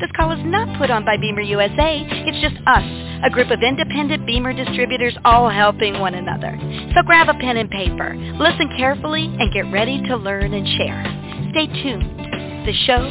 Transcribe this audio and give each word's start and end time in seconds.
This 0.00 0.10
call 0.16 0.32
is 0.32 0.42
not 0.42 0.76
put 0.76 0.90
on 0.90 1.04
by 1.04 1.16
BEMER 1.16 1.42
USA. 1.42 2.02
It's 2.26 2.40
just 2.42 2.56
us, 2.66 2.82
a 3.22 3.30
group 3.30 3.52
of 3.52 3.62
independent 3.62 4.26
BEMER 4.26 4.52
distributors 4.52 5.16
all 5.24 5.48
helping 5.48 6.00
one 6.00 6.14
another. 6.14 6.58
So 6.94 7.02
grab 7.06 7.28
a 7.28 7.34
pen 7.34 7.58
and 7.58 7.70
paper, 7.70 8.16
listen 8.34 8.74
carefully, 8.76 9.22
and 9.22 9.52
get 9.54 9.70
ready 9.70 10.02
to 10.08 10.16
learn 10.16 10.52
and 10.52 10.66
share. 10.76 10.98
Stay 11.52 11.66
tuned. 11.80 12.10
The 12.66 12.74
show 12.86 13.06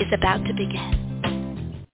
is 0.00 0.06
about 0.14 0.46
to 0.46 0.54
begin. 0.54 1.86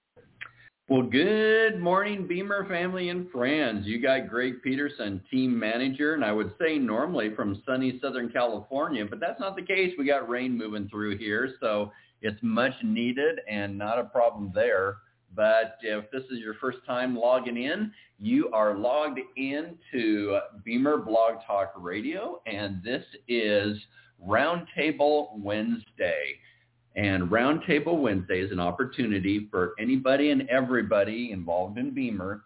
Well, 0.91 1.03
good 1.03 1.81
morning, 1.81 2.29
BEMER 2.29 2.67
family 2.69 3.09
and 3.09 3.31
friends. 3.31 3.87
You 3.87 4.03
got 4.03 4.29
Greg 4.29 4.63
Petersen, 4.63 5.23
team 5.31 5.59
manager, 5.59 6.13
and 6.13 6.23
I 6.23 6.33
would 6.33 6.53
say 6.61 6.79
normally 6.79 7.35
from 7.35 7.63
sunny 7.67 7.99
Southern 8.03 8.29
California, 8.29 9.07
but 9.09 9.19
that's 9.19 9.41
not 9.41 9.57
the 9.57 9.63
case. 9.63 9.95
We 9.99 10.07
got 10.07 10.29
rain 10.29 10.57
moving 10.57 10.91
through 10.91 11.17
here, 11.17 11.55
so 11.59 11.91
it's 12.23 12.43
much 12.43 12.73
needed 12.83 13.41
and 13.49 13.77
not 13.77 13.99
a 13.99 14.05
problem 14.05 14.53
there. 14.55 14.99
But 15.35 15.77
if 15.83 16.11
this 16.11 16.23
is 16.31 16.39
your 16.39 16.55
first 16.55 16.79
time 16.87 17.17
logging 17.17 17.57
in, 17.57 17.93
you 18.19 18.51
are 18.53 18.77
logged 18.77 19.21
into 19.37 20.39
BEMER 20.65 20.99
Blog 20.99 21.37
Talk 21.47 21.73
Radio, 21.77 22.41
and 22.47 22.83
this 22.83 23.05
is 23.29 23.79
Roundtable 24.25 25.39
Wednesday. 25.39 26.39
And 26.95 27.25
Roundtable 27.25 27.99
Wednesday 28.01 28.41
is 28.41 28.53
an 28.53 28.61
opportunity 28.61 29.49
for 29.51 29.75
anybody 29.79 30.31
and 30.31 30.49
everybody 30.49 31.33
involved 31.33 31.77
in 31.77 31.91
BEMER 31.93 32.43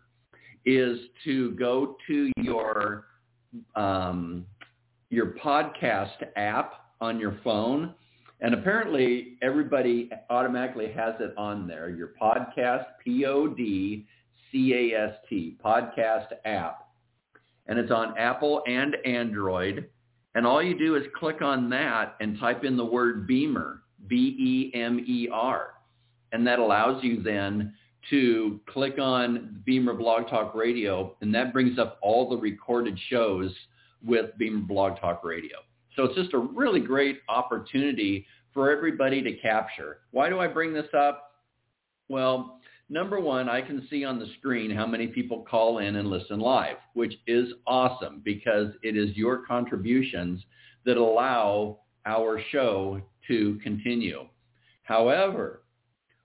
is 0.65 0.97
to 1.25 1.51
go 1.51 1.95
to 2.07 2.31
your 2.37 3.05
um, 3.75 4.45
your 5.09 5.33
podcast 5.43 6.15
app 6.35 6.73
on 7.01 7.19
your 7.19 7.37
phone 7.43 7.93
and 8.41 8.53
apparently 8.55 9.37
everybody 9.43 10.09
automatically 10.31 10.91
has 10.91 11.13
it 11.19 11.33
on 11.37 11.67
there. 11.67 11.89
Your 11.91 12.13
podcast, 12.19 12.85
P-O-D-C-A-S-T, 13.03 14.07
podcast 15.63 16.27
app. 16.43 16.87
And 17.67 17.77
it's 17.77 17.91
on 17.91 18.17
Apple 18.17 18.63
and 18.65 18.97
Android. 19.05 19.87
And 20.35 20.45
all 20.45 20.63
you 20.63 20.77
do 20.77 20.95
is 20.95 21.03
click 21.15 21.41
on 21.41 21.69
that 21.71 22.15
and 22.21 22.39
type 22.39 22.63
in 22.63 22.77
the 22.77 22.85
word 22.85 23.27
BEMER, 23.27 23.81
B-E-M-E-R. 24.07 25.73
And 26.31 26.47
that 26.47 26.59
allows 26.59 27.03
you 27.03 27.21
then 27.21 27.73
to 28.09 28.59
click 28.67 28.97
on 28.99 29.61
BEMER 29.65 29.93
Blog 29.93 30.29
Talk 30.29 30.55
Radio, 30.55 31.15
and 31.21 31.35
that 31.35 31.53
brings 31.53 31.77
up 31.77 31.99
all 32.01 32.29
the 32.29 32.37
recorded 32.37 32.97
shows 33.09 33.53
with 34.03 34.37
BEMER 34.37 34.61
Blog 34.61 34.99
Talk 34.99 35.23
Radio. 35.23 35.57
So 35.95 36.05
it's 36.05 36.15
just 36.15 36.33
a 36.33 36.39
really 36.39 36.79
great 36.79 37.19
opportunity 37.27 38.25
for 38.53 38.71
everybody 38.71 39.21
to 39.21 39.33
capture. 39.37 39.99
Why 40.11 40.29
do 40.29 40.39
I 40.39 40.47
bring 40.47 40.73
this 40.73 40.87
up? 40.97 41.33
Well, 42.07 42.60
number 42.91 43.19
one, 43.19 43.49
I 43.49 43.61
can 43.61 43.87
see 43.89 44.03
on 44.03 44.19
the 44.19 44.27
screen 44.37 44.69
how 44.69 44.85
many 44.85 45.07
people 45.07 45.45
call 45.49 45.79
in 45.79 45.95
and 45.95 46.09
listen 46.09 46.39
live, 46.39 46.75
which 46.93 47.13
is 47.25 47.47
awesome 47.65 48.21
because 48.23 48.73
it 48.83 48.97
is 48.97 49.15
your 49.15 49.45
contributions 49.47 50.43
that 50.85 50.97
allow 50.97 51.79
our 52.05 52.39
show 52.51 53.01
to 53.27 53.59
continue. 53.63 54.27
However, 54.83 55.63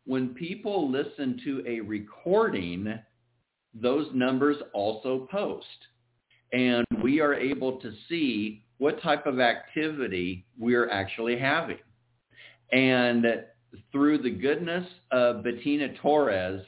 when 0.04 0.30
people 0.34 0.90
listen 0.90 1.40
to 1.44 1.62
a 1.66 1.80
recording, 1.80 2.98
those 3.72 4.08
numbers 4.12 4.56
also 4.74 5.28
post. 5.30 5.66
And 6.52 6.84
we 7.02 7.20
are 7.20 7.34
able 7.34 7.80
to 7.80 7.92
see 8.08 8.64
what 8.78 9.02
type 9.02 9.26
of 9.26 9.40
activity 9.40 10.46
we're 10.58 10.88
actually 10.90 11.38
having. 11.38 11.78
And 12.72 13.24
through 13.92 14.18
the 14.18 14.30
goodness 14.30 14.86
of 15.10 15.42
Bettina 15.42 15.94
Torres, 16.00 16.62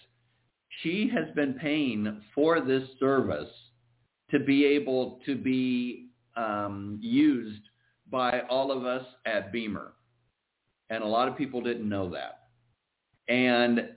she 0.82 1.10
has 1.14 1.34
been 1.34 1.54
paying 1.54 2.22
for 2.34 2.60
this 2.60 2.88
service 3.00 3.50
to 4.30 4.38
be 4.38 4.64
able 4.64 5.20
to 5.26 5.34
be 5.36 6.08
um, 6.36 6.98
used 7.02 7.62
by 8.10 8.40
all 8.48 8.70
of 8.70 8.84
us 8.84 9.04
at 9.26 9.52
BEMER. 9.52 9.92
And 10.90 11.02
a 11.02 11.06
lot 11.06 11.28
of 11.28 11.36
people 11.36 11.60
didn't 11.60 11.88
know 11.88 12.10
that. 12.10 12.48
And 13.28 13.90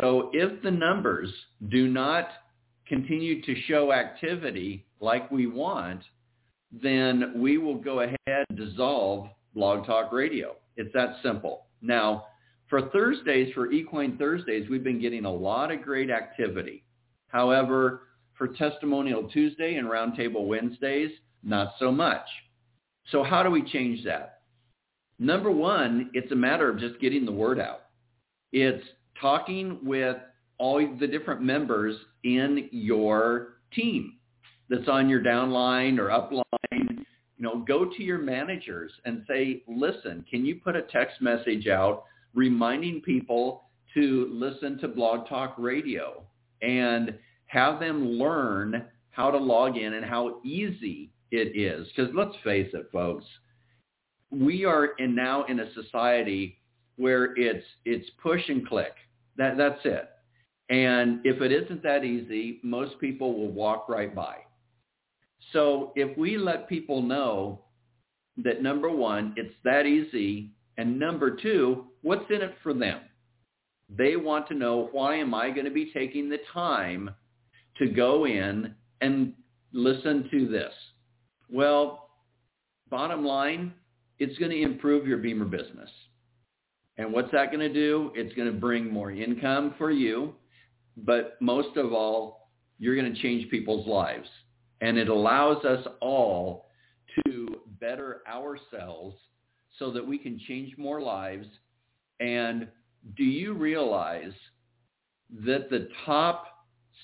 so 0.00 0.30
if 0.32 0.62
the 0.62 0.70
numbers 0.70 1.32
do 1.68 1.88
not 1.88 2.28
continue 2.86 3.42
to 3.42 3.54
show 3.62 3.92
activity 3.92 4.86
like 5.00 5.30
we 5.30 5.46
want, 5.46 6.02
then 6.70 7.34
we 7.36 7.58
will 7.58 7.76
go 7.76 8.00
ahead 8.00 8.16
and 8.26 8.58
dissolve 8.58 9.28
Blog 9.54 9.86
Talk 9.86 10.12
Radio. 10.12 10.56
It's 10.76 10.92
that 10.94 11.16
simple. 11.22 11.66
Now, 11.80 12.26
for 12.68 12.90
Thursdays, 12.90 13.52
for 13.54 13.70
Equine 13.70 14.18
Thursdays, 14.18 14.68
we've 14.68 14.84
been 14.84 15.00
getting 15.00 15.24
a 15.24 15.32
lot 15.32 15.70
of 15.70 15.82
great 15.82 16.10
activity. 16.10 16.84
However, 17.28 18.02
for 18.36 18.48
Testimonial 18.48 19.28
Tuesday 19.28 19.76
and 19.76 19.88
Roundtable 19.88 20.46
Wednesdays, 20.46 21.10
not 21.42 21.74
so 21.78 21.92
much. 21.92 22.26
So 23.10 23.22
how 23.22 23.42
do 23.42 23.50
we 23.50 23.62
change 23.62 24.04
that? 24.04 24.40
Number 25.18 25.50
one, 25.50 26.10
it's 26.12 26.32
a 26.32 26.36
matter 26.36 26.68
of 26.68 26.78
just 26.78 27.00
getting 27.00 27.24
the 27.24 27.32
word 27.32 27.58
out. 27.58 27.86
It's 28.52 28.84
talking 29.20 29.78
with 29.82 30.16
all 30.58 30.78
the 30.98 31.06
different 31.06 31.42
members 31.42 31.96
in 32.24 32.68
your 32.72 33.58
team 33.72 34.14
that's 34.68 34.88
on 34.88 35.08
your 35.08 35.22
downline 35.22 35.98
or 35.98 36.08
upline 36.08 36.42
You 37.38 37.42
know, 37.42 37.64
go 37.66 37.84
to 37.84 38.02
your 38.02 38.18
managers 38.18 38.92
and 39.04 39.24
say, 39.28 39.62
listen, 39.68 40.24
can 40.28 40.44
you 40.44 40.56
put 40.56 40.74
a 40.76 40.82
text 40.82 41.20
message 41.20 41.68
out 41.68 42.04
reminding 42.36 43.00
people 43.00 43.64
to 43.94 44.28
listen 44.30 44.78
to 44.78 44.88
Blog 44.88 45.28
Talk 45.28 45.54
Radio 45.58 46.22
and 46.62 47.18
have 47.46 47.80
them 47.80 48.04
learn 48.10 48.84
how 49.10 49.30
to 49.30 49.38
log 49.38 49.76
in 49.76 49.94
and 49.94 50.04
how 50.04 50.40
easy 50.44 51.10
it 51.32 51.56
is. 51.56 51.88
Because 51.88 52.12
let's 52.14 52.36
face 52.44 52.70
it, 52.74 52.88
folks, 52.92 53.24
we 54.30 54.64
are 54.64 54.90
in 54.98 55.14
now 55.14 55.44
in 55.44 55.60
a 55.60 55.72
society 55.74 56.58
where 56.96 57.36
it's 57.36 57.64
it's 57.84 58.08
push 58.22 58.42
and 58.48 58.66
click. 58.68 58.92
That 59.36 59.56
that's 59.56 59.80
it. 59.84 60.08
And 60.68 61.20
if 61.24 61.40
it 61.40 61.52
isn't 61.52 61.82
that 61.84 62.04
easy, 62.04 62.60
most 62.62 62.98
people 63.00 63.34
will 63.34 63.52
walk 63.52 63.88
right 63.88 64.14
by. 64.14 64.36
So 65.52 65.92
if 65.94 66.16
we 66.18 66.36
let 66.36 66.68
people 66.68 67.02
know 67.02 67.60
that 68.38 68.62
number 68.62 68.90
one, 68.90 69.32
it's 69.36 69.54
that 69.64 69.86
easy, 69.86 70.50
and 70.76 70.98
number 70.98 71.36
two, 71.36 71.86
what's 72.02 72.30
in 72.30 72.42
it 72.42 72.54
for 72.62 72.72
them? 72.74 73.00
They 73.88 74.16
want 74.16 74.48
to 74.48 74.54
know 74.54 74.88
why 74.92 75.16
am 75.16 75.34
I 75.34 75.50
going 75.50 75.64
to 75.64 75.70
be 75.70 75.92
taking 75.92 76.28
the 76.28 76.40
time 76.52 77.10
to 77.78 77.86
go 77.88 78.26
in 78.26 78.74
and 79.00 79.32
listen 79.72 80.28
to 80.30 80.48
this? 80.48 80.72
Well, 81.50 82.10
bottom 82.90 83.24
line, 83.24 83.72
it's 84.18 84.36
going 84.38 84.50
to 84.50 84.62
improve 84.62 85.06
your 85.06 85.18
BEMER 85.18 85.44
business. 85.44 85.90
And 86.98 87.12
what's 87.12 87.30
that 87.32 87.52
going 87.52 87.60
to 87.60 87.72
do? 87.72 88.10
It's 88.14 88.34
going 88.34 88.50
to 88.50 88.58
bring 88.58 88.90
more 88.90 89.10
income 89.10 89.74
for 89.76 89.90
you. 89.90 90.34
But 90.96 91.36
most 91.40 91.76
of 91.76 91.92
all, 91.92 92.50
you're 92.78 92.96
going 92.96 93.12
to 93.14 93.22
change 93.22 93.50
people's 93.50 93.86
lives. 93.86 94.28
And 94.80 94.96
it 94.98 95.08
allows 95.08 95.64
us 95.64 95.86
all 96.00 96.66
to 97.24 97.56
better 97.80 98.22
ourselves 98.28 99.16
so 99.78 99.90
that 99.92 100.06
we 100.06 100.18
can 100.18 100.38
change 100.48 100.76
more 100.78 101.00
lives. 101.00 101.46
And 102.20 102.68
do 103.16 103.24
you 103.24 103.52
realize 103.52 104.32
that 105.44 105.70
the 105.70 105.88
top 106.04 106.46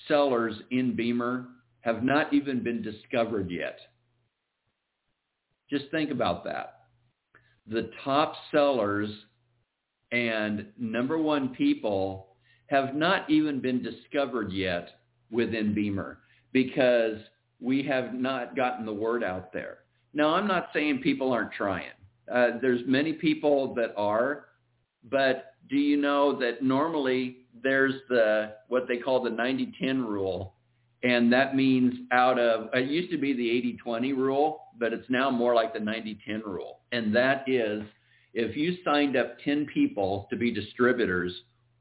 sellers 0.07 0.55
in 0.71 0.95
BEMER 0.95 1.45
have 1.81 2.03
not 2.03 2.33
even 2.33 2.63
been 2.63 2.81
discovered 2.81 3.51
yet? 3.51 3.79
Just 5.69 5.85
think 5.91 6.11
about 6.11 6.43
that. 6.45 6.81
The 7.67 7.91
top 8.03 8.35
sellers 8.51 9.09
and 10.11 10.67
number 10.77 11.17
one 11.17 11.49
people 11.49 12.27
have 12.67 12.95
not 12.95 13.29
even 13.29 13.59
been 13.59 13.81
discovered 13.81 14.51
yet 14.51 14.89
within 15.31 15.73
BEMER 15.73 16.19
because 16.51 17.17
we 17.59 17.83
have 17.83 18.13
not 18.13 18.55
gotten 18.55 18.85
the 18.85 18.93
word 18.93 19.23
out 19.23 19.51
there. 19.51 19.79
Now, 20.13 20.35
I'm 20.35 20.47
not 20.47 20.69
saying 20.73 20.99
people 20.99 21.31
aren't 21.31 21.51
trying. 21.53 21.91
Uh, 22.31 22.51
there's 22.61 22.81
many 22.85 23.13
people 23.13 23.73
that 23.75 23.93
are, 23.97 24.45
but 25.09 25.55
do 25.69 25.75
you 25.75 25.97
know 25.97 26.37
that 26.39 26.61
normally 26.61 27.37
there's 27.61 27.95
the 28.09 28.55
what 28.67 28.87
they 28.87 28.97
call 28.97 29.23
the 29.23 29.29
90-10 29.29 30.05
rule, 30.05 30.55
and 31.03 31.31
that 31.31 31.55
means 31.55 31.93
out 32.11 32.39
of 32.39 32.69
it 32.73 32.89
used 32.89 33.11
to 33.11 33.17
be 33.17 33.33
the 33.33 33.79
80-20 33.85 34.15
rule, 34.15 34.63
but 34.77 34.93
it's 34.93 35.09
now 35.09 35.29
more 35.29 35.53
like 35.53 35.73
the 35.73 35.79
90-10 35.79 36.43
rule, 36.45 36.79
and 36.91 37.15
that 37.15 37.43
is 37.47 37.83
if 38.33 38.57
you 38.57 38.77
signed 38.83 39.15
up 39.15 39.37
10 39.43 39.67
people 39.73 40.27
to 40.29 40.35
be 40.35 40.51
distributors, 40.51 41.31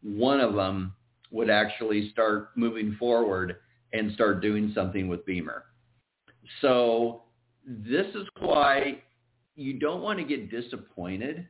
one 0.03 0.41
of 0.41 0.55
them 0.55 0.93
would 1.31 1.49
actually 1.49 2.11
start 2.11 2.51
moving 2.57 2.95
forward 2.99 3.57
and 3.93 4.13
start 4.13 4.43
doing 4.43 4.73
something 4.75 5.09
with 5.09 5.25
BEMER. 5.25 5.65
So 6.61 7.23
this 7.67 8.07
is 8.15 8.27
why 8.41 9.03
you 9.57 9.79
don't 9.79 10.03
want 10.03 10.19
to 10.19 10.25
get 10.25 10.51
disappointed. 10.51 11.49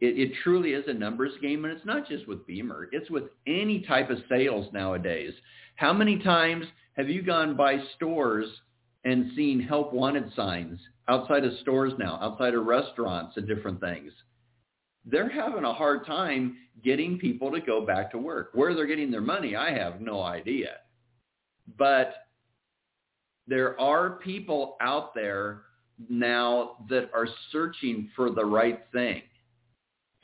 It, 0.00 0.18
it, 0.18 0.32
truly 0.42 0.70
is 0.70 0.84
a 0.88 0.92
numbers 0.92 1.32
game, 1.40 1.64
and 1.64 1.72
it's 1.72 1.86
not 1.86 2.08
just 2.08 2.26
with 2.26 2.46
BEMER. 2.46 2.88
It's 2.92 3.10
with 3.10 3.24
any 3.46 3.84
type 3.86 4.10
of 4.10 4.18
sales 4.28 4.66
nowadays. 4.72 5.32
How 5.76 5.92
many 5.92 6.18
times 6.18 6.66
have 6.96 7.08
you 7.08 7.22
gone 7.22 7.56
by 7.56 7.78
stores 7.96 8.48
and 9.04 9.30
seen 9.36 9.60
help 9.60 9.92
wanted 9.92 10.32
signs 10.34 10.78
outside 11.08 11.44
of 11.44 11.52
stores 11.62 11.92
now, 11.98 12.18
outside 12.20 12.54
of 12.54 12.66
restaurants 12.66 13.36
and 13.36 13.46
different 13.46 13.80
things? 13.80 14.12
they're 15.04 15.28
having 15.28 15.64
a 15.64 15.72
hard 15.72 16.06
time 16.06 16.56
getting 16.82 17.18
people 17.18 17.50
to 17.50 17.60
go 17.60 17.84
back 17.84 18.10
to 18.12 18.18
work. 18.18 18.50
Where 18.54 18.74
they're 18.74 18.86
getting 18.86 19.10
their 19.10 19.20
money, 19.20 19.56
I 19.56 19.72
have 19.76 20.00
no 20.00 20.22
idea. 20.22 20.76
But 21.78 22.14
there 23.46 23.78
are 23.80 24.18
people 24.18 24.76
out 24.80 25.14
there 25.14 25.62
now 26.08 26.76
that 26.88 27.10
are 27.14 27.28
searching 27.52 28.10
for 28.16 28.30
the 28.30 28.44
right 28.44 28.80
thing. 28.92 29.22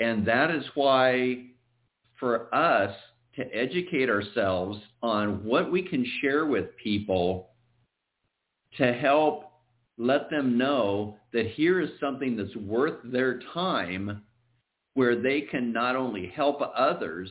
And 0.00 0.26
that 0.26 0.50
is 0.50 0.64
why 0.74 1.44
for 2.18 2.52
us 2.54 2.94
to 3.36 3.44
educate 3.54 4.10
ourselves 4.10 4.78
on 5.02 5.44
what 5.44 5.70
we 5.70 5.82
can 5.82 6.04
share 6.20 6.46
with 6.46 6.76
people 6.82 7.50
to 8.76 8.92
help 8.92 9.44
let 9.98 10.30
them 10.30 10.56
know 10.56 11.16
that 11.32 11.46
here 11.48 11.80
is 11.80 11.90
something 12.00 12.36
that's 12.36 12.56
worth 12.56 12.98
their 13.04 13.40
time 13.52 14.22
where 14.94 15.20
they 15.20 15.42
can 15.42 15.72
not 15.72 15.96
only 15.96 16.26
help 16.34 16.60
others, 16.76 17.30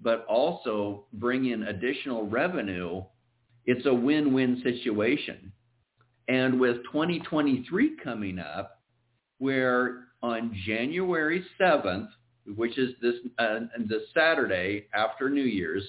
but 0.00 0.24
also 0.26 1.04
bring 1.14 1.46
in 1.46 1.64
additional 1.64 2.26
revenue, 2.26 3.02
it's 3.66 3.86
a 3.86 3.94
win-win 3.94 4.60
situation. 4.62 5.52
And 6.28 6.60
with 6.60 6.76
2023 6.92 7.96
coming 8.02 8.38
up, 8.38 8.77
where 9.38 10.08
on 10.22 10.54
January 10.66 11.44
7th, 11.60 12.08
which 12.56 12.78
is 12.78 12.94
this, 13.00 13.14
uh, 13.38 13.60
Saturday 14.14 14.86
after 14.94 15.30
New 15.30 15.44
Year's, 15.44 15.84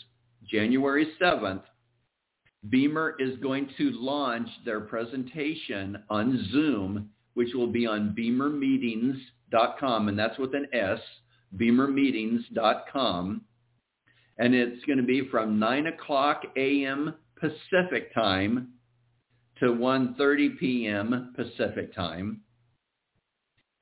January 0.45 1.13
7th, 1.21 1.63
BEMER 2.69 3.15
is 3.19 3.37
going 3.39 3.69
to 3.77 3.91
launch 3.91 4.49
their 4.65 4.81
presentation 4.81 6.03
on 6.09 6.47
Zoom, 6.51 7.09
which 7.33 7.53
will 7.53 7.71
be 7.71 7.87
on 7.87 8.13
bemermeetings.com, 8.17 10.09
and 10.09 10.19
that's 10.19 10.37
with 10.37 10.53
an 10.53 10.67
S, 10.73 10.99
bemermeetings.com. 11.55 13.41
And 14.37 14.55
it's 14.55 14.83
going 14.85 14.97
to 14.97 15.05
be 15.05 15.27
from 15.29 15.59
9 15.59 15.87
o'clock 15.87 16.43
a.m. 16.57 17.15
Pacific 17.39 18.13
time 18.13 18.73
to 19.59 19.67
1.30 19.67 20.59
p.m. 20.59 21.33
Pacific 21.35 21.93
time. 21.95 22.41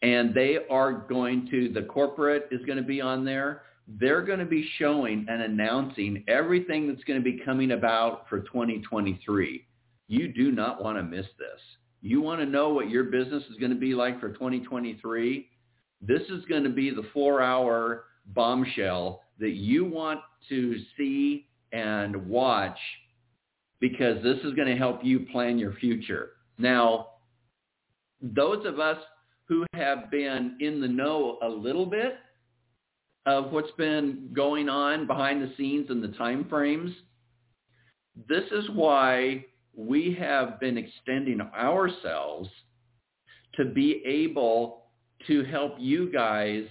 And 0.02 0.34
they 0.34 0.60
are 0.70 0.94
going 0.94 1.48
to, 1.52 1.70
the 1.70 1.84
corporate 1.84 2.48
is 2.52 2.64
going 2.66 2.78
to 2.78 2.84
be 2.84 3.02
on 3.02 3.26
there. 3.26 3.64
They're 3.88 4.22
going 4.22 4.40
to 4.40 4.46
be 4.46 4.68
showing 4.78 5.26
and 5.30 5.42
announcing 5.42 6.24
everything 6.28 6.88
that's 6.88 7.04
going 7.06 7.20
to 7.20 7.24
be 7.24 7.42
coming 7.44 7.72
about 7.72 8.28
for 8.30 8.42
2023. 8.42 9.66
You 10.08 10.34
do 10.34 10.52
not 10.52 10.84
want 10.84 10.98
to 10.98 11.04
miss 11.04 11.26
this. 11.40 11.60
You 12.02 12.22
want 12.22 12.40
to 12.42 12.46
know 12.46 12.70
what 12.70 12.90
your 12.90 13.06
business 13.06 13.44
is 13.50 13.58
going 13.58 13.72
to 13.72 13.78
be 13.78 13.94
like 13.94 14.20
for 14.20 14.30
2023? 14.30 15.50
This 16.02 16.22
is 16.30 16.46
going 16.46 16.64
to 16.64 16.70
be 16.70 16.92
the 16.92 17.08
four-hour 17.14 18.06
bombshell 18.28 19.22
that 19.40 19.54
you 19.54 19.86
want 19.86 20.20
to 20.50 20.76
see 20.96 21.48
and 21.72 22.28
watch 22.28 22.78
because 23.80 24.22
this 24.24 24.38
is 24.44 24.54
going 24.54 24.68
to 24.68 24.76
help 24.76 25.04
you 25.04 25.22
plan 25.32 25.58
your 25.58 25.74
future. 25.74 26.32
Now, 26.58 27.08
those 28.22 28.66
of 28.66 28.80
us 28.80 28.98
who 29.48 29.66
have 29.74 30.12
been 30.12 30.58
in 30.60 30.82
the 30.82 30.88
know 30.88 31.38
a 31.42 31.48
little 31.48 31.86
bit 31.86 32.16
of 33.26 33.52
what's 33.52 33.72
been 33.78 34.30
going 34.34 34.70
on 34.70 35.08
behind 35.08 35.42
the 35.42 35.54
scenes 35.58 35.90
and 35.90 36.04
the 36.04 36.18
time 36.18 36.46
frames, 36.50 36.92
this 38.28 38.46
is 38.52 38.70
why 38.72 39.46
we 39.76 40.16
have 40.20 40.60
been 40.60 40.78
extending 40.78 41.42
ourselves 41.42 42.50
to 43.56 43.66
be 43.66 44.02
able 44.06 44.84
to 45.28 45.44
help 45.46 45.74
you 45.78 46.12
guys 46.12 46.64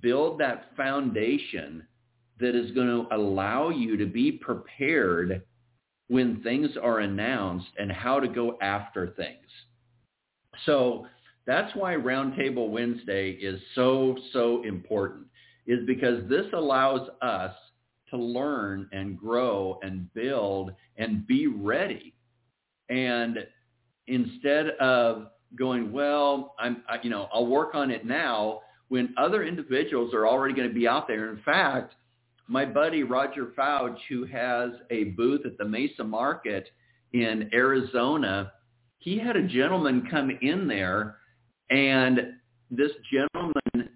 build 0.00 0.40
that 0.40 0.70
foundation 0.76 1.86
that 2.38 2.54
is 2.54 2.70
going 2.72 2.86
to 2.86 3.14
allow 3.14 3.68
you 3.68 3.96
to 3.96 4.06
be 4.06 4.32
prepared 4.32 5.42
when 6.08 6.42
things 6.42 6.70
are 6.82 7.00
announced 7.00 7.68
and 7.78 7.92
how 7.92 8.18
to 8.18 8.26
go 8.26 8.58
after 8.60 9.08
things. 9.16 9.46
So 10.66 11.06
that's 11.46 11.74
why 11.74 11.94
Roundtable 11.94 12.70
Wednesday 12.70 13.30
is 13.30 13.60
so, 13.74 14.16
so 14.32 14.62
important, 14.64 15.26
is 15.66 15.80
because 15.86 16.28
this 16.28 16.46
allows 16.52 17.08
us 17.22 17.54
to 18.10 18.16
learn 18.16 18.88
and 18.92 19.18
grow 19.18 19.78
and 19.82 20.12
build 20.14 20.72
and 20.96 21.26
be 21.26 21.46
ready. 21.46 22.14
And 22.88 23.38
instead 24.06 24.70
of 24.80 25.28
going, 25.56 25.92
well, 25.92 26.54
I'm, 26.58 26.82
I, 26.88 26.98
you 27.02 27.10
know, 27.10 27.28
I'll 27.32 27.46
work 27.46 27.74
on 27.74 27.90
it 27.90 28.04
now 28.04 28.60
when 28.88 29.14
other 29.16 29.44
individuals 29.44 30.12
are 30.12 30.26
already 30.26 30.54
going 30.54 30.68
to 30.68 30.74
be 30.74 30.88
out 30.88 31.06
there. 31.06 31.30
In 31.30 31.40
fact, 31.42 31.94
my 32.48 32.64
buddy 32.64 33.04
Roger 33.04 33.52
Fouch, 33.56 33.98
who 34.08 34.24
has 34.24 34.70
a 34.90 35.04
booth 35.04 35.46
at 35.46 35.56
the 35.56 35.64
Mesa 35.64 36.02
Market 36.02 36.68
in 37.12 37.48
Arizona, 37.52 38.52
he 38.98 39.18
had 39.18 39.36
a 39.36 39.46
gentleman 39.46 40.06
come 40.10 40.30
in 40.42 40.66
there 40.66 41.16
And 41.70 42.34
this 42.70 42.90
gentleman 43.12 43.90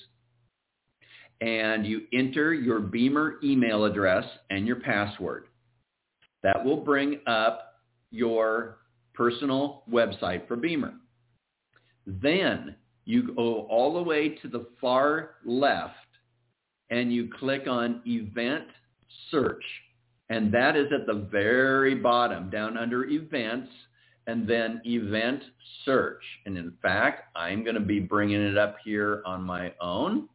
and 1.42 1.86
you 1.86 2.04
enter 2.14 2.54
your 2.54 2.80
BEMER 2.80 3.40
email 3.44 3.84
address 3.84 4.24
and 4.50 4.66
your 4.66 4.78
password. 4.78 5.48
That 6.42 6.64
will 6.64 6.78
bring 6.78 7.20
up 7.28 7.82
your 8.12 8.78
personal 9.14 9.84
website 9.92 10.48
for 10.48 10.56
BEMER. 10.56 10.94
Then 12.06 12.76
you 13.06 13.34
go 13.36 13.68
all 13.70 13.94
the 13.94 14.04
way 14.04 14.30
to 14.30 14.48
the 14.48 14.68
far 14.80 15.32
left 15.46 15.96
and 16.90 17.14
you 17.14 17.30
click 17.40 17.68
on 17.68 18.02
event 18.06 18.66
search. 19.32 19.64
And 20.30 20.54
that 20.54 20.76
is 20.76 20.88
at 20.94 21.06
the 21.06 21.28
very 21.32 21.96
bottom 21.96 22.50
down 22.50 22.78
under 22.78 23.06
events 23.06 23.70
and 24.28 24.48
then 24.48 24.82
event 24.86 25.44
search. 25.86 26.24
And 26.46 26.58
in 26.58 26.74
fact, 26.82 27.36
I'm 27.36 27.64
going 27.64 27.76
to 27.76 27.82
be 27.82 28.00
bringing 28.00 28.42
it 28.42 28.58
up 28.58 28.78
here 28.84 29.22
on 29.26 29.44
my 29.44 29.74
own. 29.82 30.30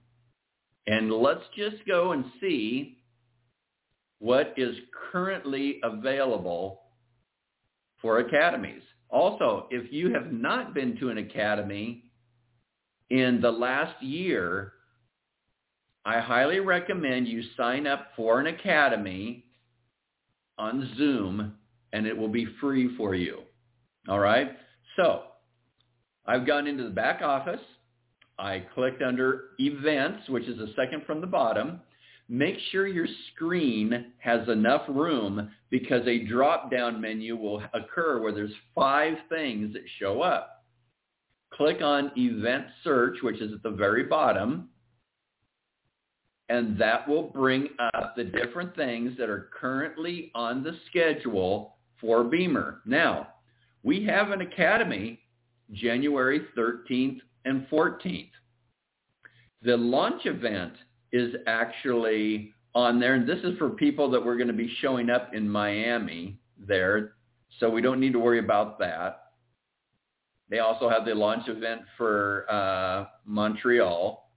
And 0.87 1.13
let's 1.13 1.45
just 1.57 1.77
go 1.87 2.13
and 2.13 2.25
see 2.41 2.99
what 4.19 4.55
is 4.57 4.77
currently 5.13 5.81
available 5.83 6.83
for 8.01 8.19
academies. 8.19 8.83
Also, 9.11 9.67
if 9.71 9.93
you 9.93 10.13
have 10.13 10.33
not 10.33 10.75
been 10.75 10.97
to 10.99 11.11
an 11.11 11.19
academy 11.19 12.05
in 13.11 13.41
the 13.41 13.51
last 13.51 14.03
year, 14.03 14.75
I 16.05 16.21
highly 16.21 16.61
recommend 16.61 17.27
you 17.27 17.43
sign 17.57 17.87
up 17.87 18.09
for 18.17 18.41
an 18.41 18.47
academy 18.47 19.47
on 20.59 20.93
Zoom 20.97 21.55
and 21.93 22.07
it 22.07 22.17
will 22.17 22.29
be 22.29 22.47
free 22.61 22.97
for 22.97 23.15
you. 23.15 23.41
All 24.09 24.19
right? 24.19 24.57
So 24.97 25.23
I've 26.27 26.47
gone 26.47 26.67
into 26.67 26.85
the 26.85 26.91
back 26.91 27.23
office. 27.23 27.61
I 28.39 28.67
clicked 28.75 29.03
under 29.03 29.51
events, 29.59 30.29
which 30.29 30.45
is 30.45 30.59
the 30.59 30.73
second 30.77 31.05
from 31.07 31.21
the 31.21 31.27
bottom 31.27 31.81
make 32.29 32.57
sure 32.71 32.87
your 32.87 33.07
screen 33.33 34.13
has 34.19 34.47
enough 34.49 34.83
room 34.89 35.51
because 35.71 36.07
a 36.07 36.25
drop-down 36.25 37.01
menu 37.01 37.37
will 37.37 37.63
occur 37.73 38.21
where 38.21 38.33
there's 38.33 38.53
five 38.75 39.15
things 39.29 39.73
that 39.73 39.83
show 39.99 40.21
up. 40.21 40.65
Click 41.53 41.81
on 41.83 42.13
Event 42.17 42.67
Search, 42.85 43.19
which 43.23 43.41
is 43.41 43.53
at 43.53 43.63
the 43.63 43.71
very 43.71 44.05
bottom, 44.05 44.69
and 46.51 46.79
that 46.79 47.09
will 47.09 47.25
bring 47.25 47.69
up 47.95 48.15
the 48.17 48.25
different 48.25 48.75
things 48.77 49.17
that 49.19 49.29
are 49.29 49.51
currently 49.59 50.31
on 50.35 50.63
the 50.63 50.77
schedule 50.89 51.77
for 52.01 52.25
BEMER. 52.25 52.81
Now, 52.87 53.29
we 53.83 54.05
have 54.05 54.31
an 54.31 54.41
academy 54.41 55.21
January 55.73 56.43
13th 56.57 57.21
and 57.45 57.67
14th. 57.69 58.31
The 59.63 59.77
launch 59.77 60.25
event 60.27 60.75
is 61.13 61.35
actually 61.47 62.53
on 62.75 63.01
there. 63.01 63.15
And 63.15 63.29
this 63.29 63.39
is 63.45 63.57
for 63.59 63.71
people 63.71 64.11
that 64.11 64.25
we're 64.25 64.37
going 64.37 64.49
to 64.49 64.53
be 64.53 64.73
showing 64.81 65.11
up 65.11 65.35
in 65.35 65.49
Miami 65.49 66.39
there. 66.59 67.15
So 67.61 67.71
we 67.71 67.81
don't 67.81 68.01
need 68.01 68.13
to 68.13 68.19
worry 68.19 68.39
about 68.39 68.79
that. 68.79 69.23
They 70.51 70.61
also 70.61 70.89
have 70.89 71.05
the 71.05 71.15
launch 71.15 71.49
event 71.49 71.83
for 71.97 72.47
uh, 72.51 73.07
Montreal. 73.27 74.31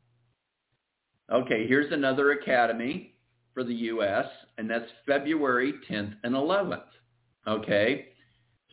Okay, 1.31 1.65
here's 1.67 1.91
another 1.93 2.31
academy 2.31 3.15
for 3.53 3.63
the 3.63 3.73
U.S., 3.73 4.25
and 4.57 4.69
that's 4.69 4.89
February 5.05 5.73
10th 5.89 6.15
and 6.23 6.35
11th. 6.35 6.83
Okay, 7.47 8.07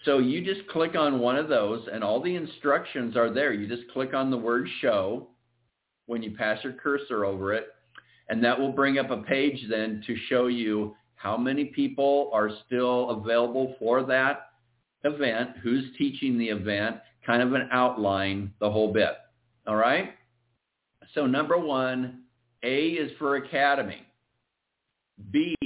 so 0.05 0.19
you 0.19 0.45
just 0.45 0.69
click 0.69 0.97
on 0.97 1.21
one 1.21 1.37
of 1.37 1.49
those, 1.49 1.87
and 1.93 2.03
all 2.03 2.21
the 2.21 2.35
instructions 2.35 3.17
are 3.17 3.33
there. 3.33 3.53
You 3.53 3.69
just 3.69 3.91
click 3.93 4.15
on 4.15 4.31
the 4.31 4.37
word 4.37 4.69
show 4.81 5.29
when 6.07 6.23
you 6.23 6.33
pass 6.33 6.59
your 6.65 6.73
cursor 6.73 7.25
over 7.25 7.53
it, 7.53 7.69
and 8.29 8.43
that 8.45 8.59
will 8.59 8.73
bring 8.73 8.99
up 8.99 9.11
a 9.11 9.19
page 9.19 9.65
then 9.69 10.03
to 10.07 10.17
show 10.29 10.47
you 10.47 10.95
how 11.17 11.37
many 11.37 11.67
people 11.67 12.31
are 12.33 12.51
still 12.67 13.11
available 13.11 13.75
for 13.79 14.05
that 14.05 14.51
event, 15.05 15.51
who's 15.63 15.85
teaching 15.97 16.39
the 16.39 16.49
event, 16.49 16.97
kind 17.27 17.43
of 17.43 17.53
an 17.55 17.69
outline, 17.73 18.53
the 18.61 18.71
whole 18.71 18.93
bit. 18.93 19.13
All 19.67 19.77
right? 19.77 20.11
So 21.15 21.27
number 21.27 21.59
one, 21.59 22.23
A 22.63 22.89
is 22.91 23.11
for 23.19 23.37
Academy. 23.37 24.03
B, 25.33 25.57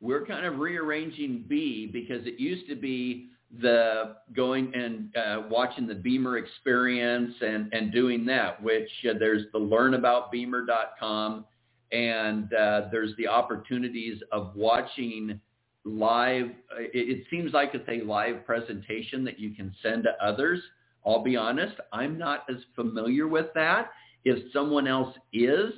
we're 0.00 0.24
kind 0.24 0.46
of 0.46 0.58
rearranging 0.58 1.44
B 1.48 1.88
because 1.92 2.26
it 2.26 2.38
used 2.38 2.68
to 2.68 2.76
be 2.76 3.28
the 3.60 4.16
going 4.34 4.72
and 4.74 5.16
uh, 5.16 5.42
watching 5.48 5.86
the 5.86 5.94
BEMER 5.94 6.38
experience 6.38 7.34
and, 7.40 7.72
and 7.72 7.92
doing 7.92 8.24
that, 8.26 8.62
which 8.62 8.88
uh, 9.08 9.14
there's 9.18 9.44
the 9.52 9.58
learnaboutbemer.com 9.58 11.44
and 11.92 12.52
uh, 12.54 12.82
there's 12.90 13.14
the 13.16 13.28
opportunities 13.28 14.20
of 14.32 14.54
watching 14.54 15.40
live. 15.84 16.46
It, 16.78 17.18
it 17.18 17.24
seems 17.30 17.52
like 17.52 17.70
it's 17.74 17.88
a 17.88 18.04
live 18.04 18.44
presentation 18.44 19.24
that 19.24 19.38
you 19.38 19.54
can 19.54 19.74
send 19.82 20.04
to 20.04 20.24
others. 20.24 20.60
I'll 21.06 21.22
be 21.22 21.36
honest, 21.36 21.74
I'm 21.92 22.18
not 22.18 22.44
as 22.48 22.56
familiar 22.74 23.28
with 23.28 23.46
that. 23.54 23.90
If 24.24 24.52
someone 24.52 24.88
else 24.88 25.14
is, 25.32 25.72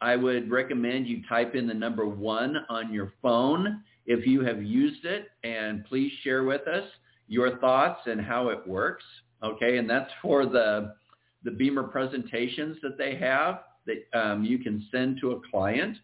I 0.00 0.16
would 0.16 0.50
recommend 0.50 1.06
you 1.06 1.22
type 1.26 1.54
in 1.54 1.66
the 1.66 1.74
number 1.74 2.06
one 2.06 2.56
on 2.68 2.92
your 2.92 3.12
phone 3.22 3.82
if 4.04 4.26
you 4.26 4.44
have 4.44 4.62
used 4.62 5.04
it, 5.04 5.28
and 5.42 5.84
please 5.86 6.12
share 6.22 6.44
with 6.44 6.68
us 6.68 6.84
your 7.26 7.58
thoughts 7.58 8.00
and 8.06 8.20
how 8.20 8.50
it 8.50 8.66
works. 8.66 9.04
Okay, 9.42 9.78
and 9.78 9.88
that's 9.88 10.10
for 10.22 10.46
the 10.46 10.94
the 11.42 11.50
BEMER 11.52 11.84
presentations 11.84 12.76
that 12.82 12.98
they 12.98 13.14
have 13.16 13.60
that 13.86 14.18
um, 14.18 14.44
you 14.44 14.58
can 14.58 14.86
send 14.90 15.18
to 15.20 15.32
a 15.32 15.40
client. 15.50 15.96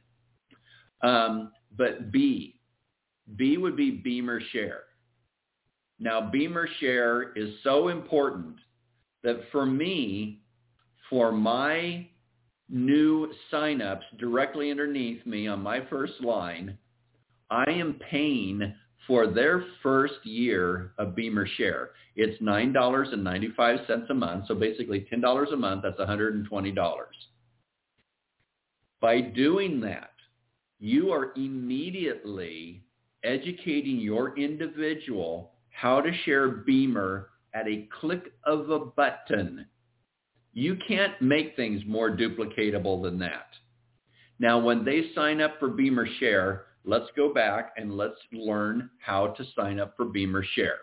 Um, 1.02 1.52
but 1.76 2.12
B, 2.12 2.60
B 3.36 3.56
would 3.56 3.76
be 3.76 3.90
BEMER 3.90 4.40
Share. 4.52 4.82
Now, 5.98 6.20
BEMER 6.20 6.68
Share 6.80 7.32
is 7.34 7.54
so 7.62 7.88
important 7.88 8.56
that 9.22 9.40
for 9.50 9.66
me, 9.66 10.40
for 11.08 11.32
my 11.32 12.08
new 12.68 13.32
signups 13.52 14.02
directly 14.18 14.70
underneath 14.70 15.24
me 15.26 15.46
on 15.46 15.62
my 15.62 15.80
first 15.90 16.20
line, 16.22 16.76
I 17.50 17.70
am 17.70 18.00
paying 18.10 18.74
for 19.06 19.26
their 19.26 19.64
first 19.82 20.24
year 20.24 20.92
of 20.98 21.14
BEMER 21.14 21.46
Share. 21.56 21.90
It's 22.16 22.40
$9.95 22.42 24.10
a 24.10 24.14
month, 24.14 24.44
so 24.48 24.54
basically 24.54 25.06
$10 25.12 25.52
a 25.52 25.56
month, 25.56 25.82
that's 25.82 25.98
$120. 25.98 27.06
By 29.02 29.20
doing 29.20 29.80
that, 29.80 30.12
you 30.78 31.10
are 31.10 31.32
immediately 31.34 32.84
educating 33.24 33.98
your 33.98 34.38
individual 34.38 35.54
how 35.70 36.00
to 36.00 36.12
share 36.24 36.48
BEMER 36.48 37.30
at 37.52 37.66
a 37.66 37.88
click 38.00 38.32
of 38.44 38.70
a 38.70 38.78
button. 38.78 39.66
You 40.52 40.76
can't 40.86 41.20
make 41.20 41.56
things 41.56 41.82
more 41.84 42.16
duplicatable 42.16 43.02
than 43.02 43.18
that. 43.18 43.48
Now, 44.38 44.60
when 44.60 44.84
they 44.84 45.10
sign 45.16 45.40
up 45.40 45.58
for 45.58 45.68
BEMER 45.68 46.06
Share, 46.20 46.66
let's 46.84 47.10
go 47.16 47.34
back 47.34 47.72
and 47.76 47.96
let's 47.96 48.20
learn 48.32 48.88
how 49.04 49.28
to 49.28 49.44
sign 49.56 49.80
up 49.80 49.96
for 49.96 50.04
BEMER 50.04 50.44
Share. 50.54 50.78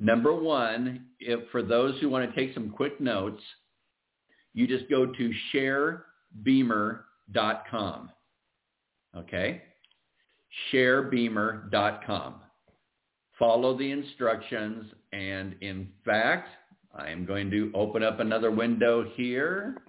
Number 0.00 0.34
one, 0.34 1.06
if 1.18 1.48
for 1.50 1.62
those 1.62 1.98
who 2.00 2.10
want 2.10 2.28
to 2.28 2.36
take 2.36 2.52
some 2.52 2.68
quick 2.68 3.00
notes, 3.00 3.42
you 4.52 4.66
just 4.66 4.90
go 4.90 5.06
to 5.06 5.32
sharebemer.com. 6.46 8.10
Okay? 9.16 9.62
sharebemer.com. 10.72 12.34
Follow 13.38 13.76
the 13.76 13.90
instructions 13.90 14.86
and 15.12 15.56
in 15.60 15.88
fact, 16.04 16.48
I 16.96 17.10
am 17.10 17.24
going 17.26 17.50
to 17.50 17.72
open 17.74 18.04
up 18.04 18.20
another 18.20 18.50
window 18.50 19.04
here. 19.14 19.82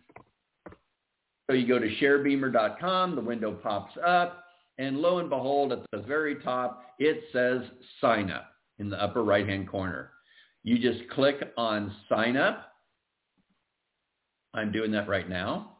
So 1.47 1.55
you 1.55 1.67
go 1.67 1.77
to 1.77 1.95
sharebemer.com, 1.97 3.15
the 3.15 3.21
window 3.21 3.51
pops 3.51 3.93
up, 4.05 4.45
and 4.79 4.97
lo 4.97 5.19
and 5.19 5.29
behold, 5.29 5.71
at 5.71 5.79
the 5.91 5.99
very 5.99 6.35
top, 6.37 6.95
it 6.97 7.23
says 7.31 7.61
sign 8.01 8.31
up 8.31 8.51
in 8.79 8.89
the 8.89 9.01
upper 9.01 9.23
right-hand 9.23 9.69
corner. 9.69 10.11
You 10.63 10.79
just 10.79 11.07
click 11.11 11.35
on 11.57 11.93
sign 12.09 12.35
up. 12.35 12.71
I'm 14.55 14.71
doing 14.71 14.91
that 14.91 15.07
right 15.07 15.29
now. 15.29 15.74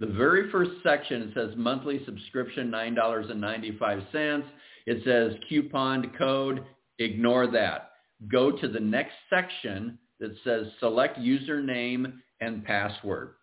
The 0.00 0.06
very 0.06 0.50
first 0.50 0.72
section 0.82 1.32
says 1.34 1.50
monthly 1.56 2.04
subscription, 2.04 2.70
$9.95. 2.70 4.44
It 4.86 5.02
says 5.04 5.38
coupon 5.48 6.12
code. 6.18 6.64
Ignore 6.98 7.48
that. 7.48 7.90
Go 8.30 8.50
to 8.50 8.68
the 8.68 8.80
next 8.80 9.14
section 9.30 9.98
that 10.20 10.34
says 10.44 10.66
select 10.80 11.18
username 11.18 12.14
and 12.40 12.64
password. 12.64 13.34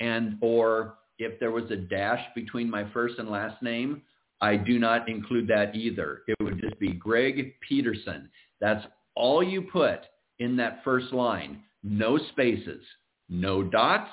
and 0.00 0.36
or 0.40 0.94
if 1.18 1.38
there 1.40 1.50
was 1.50 1.70
a 1.70 1.76
dash 1.76 2.24
between 2.34 2.70
my 2.70 2.90
first 2.92 3.18
and 3.18 3.28
last 3.28 3.62
name, 3.62 4.02
I 4.40 4.56
do 4.56 4.78
not 4.78 5.08
include 5.08 5.48
that 5.48 5.74
either. 5.74 6.22
It 6.28 6.36
would 6.42 6.60
just 6.60 6.78
be 6.78 6.92
Greg 6.92 7.54
Petersen. 7.60 8.30
That's 8.60 8.86
all 9.14 9.42
you 9.42 9.62
put 9.62 10.00
in 10.38 10.56
that 10.56 10.82
first 10.84 11.12
line. 11.12 11.62
No 11.82 12.18
spaces, 12.18 12.84
no 13.28 13.62
dots, 13.62 14.10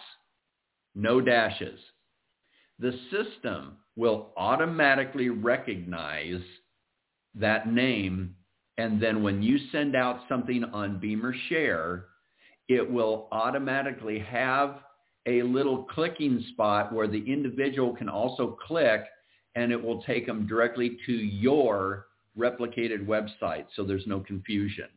no 0.95 1.21
dashes. 1.21 1.79
The 2.79 2.97
system 3.11 3.77
will 3.95 4.31
automatically 4.37 5.29
recognize 5.29 6.41
that 7.35 7.71
name 7.71 8.35
and 8.77 9.01
then 9.01 9.23
when 9.23 9.41
you 9.41 9.57
send 9.71 9.95
out 9.95 10.21
something 10.27 10.63
on 10.65 10.99
BEMER 10.99 11.33
Share, 11.47 12.05
it 12.67 12.89
will 12.89 13.27
automatically 13.31 14.19
have 14.19 14.79
a 15.27 15.41
little 15.43 15.83
clicking 15.83 16.43
spot 16.51 16.93
where 16.93 17.07
the 17.07 17.23
individual 17.31 17.95
can 17.95 18.09
also 18.09 18.57
click 18.67 19.05
and 19.55 19.71
it 19.71 19.81
will 19.81 20.01
take 20.03 20.25
them 20.25 20.45
directly 20.45 20.97
to 21.05 21.13
your 21.13 22.07
replicated 22.37 23.05
website 23.05 23.65
so 23.75 23.83
there's 23.83 24.05
no 24.05 24.19
confusion. 24.19 24.89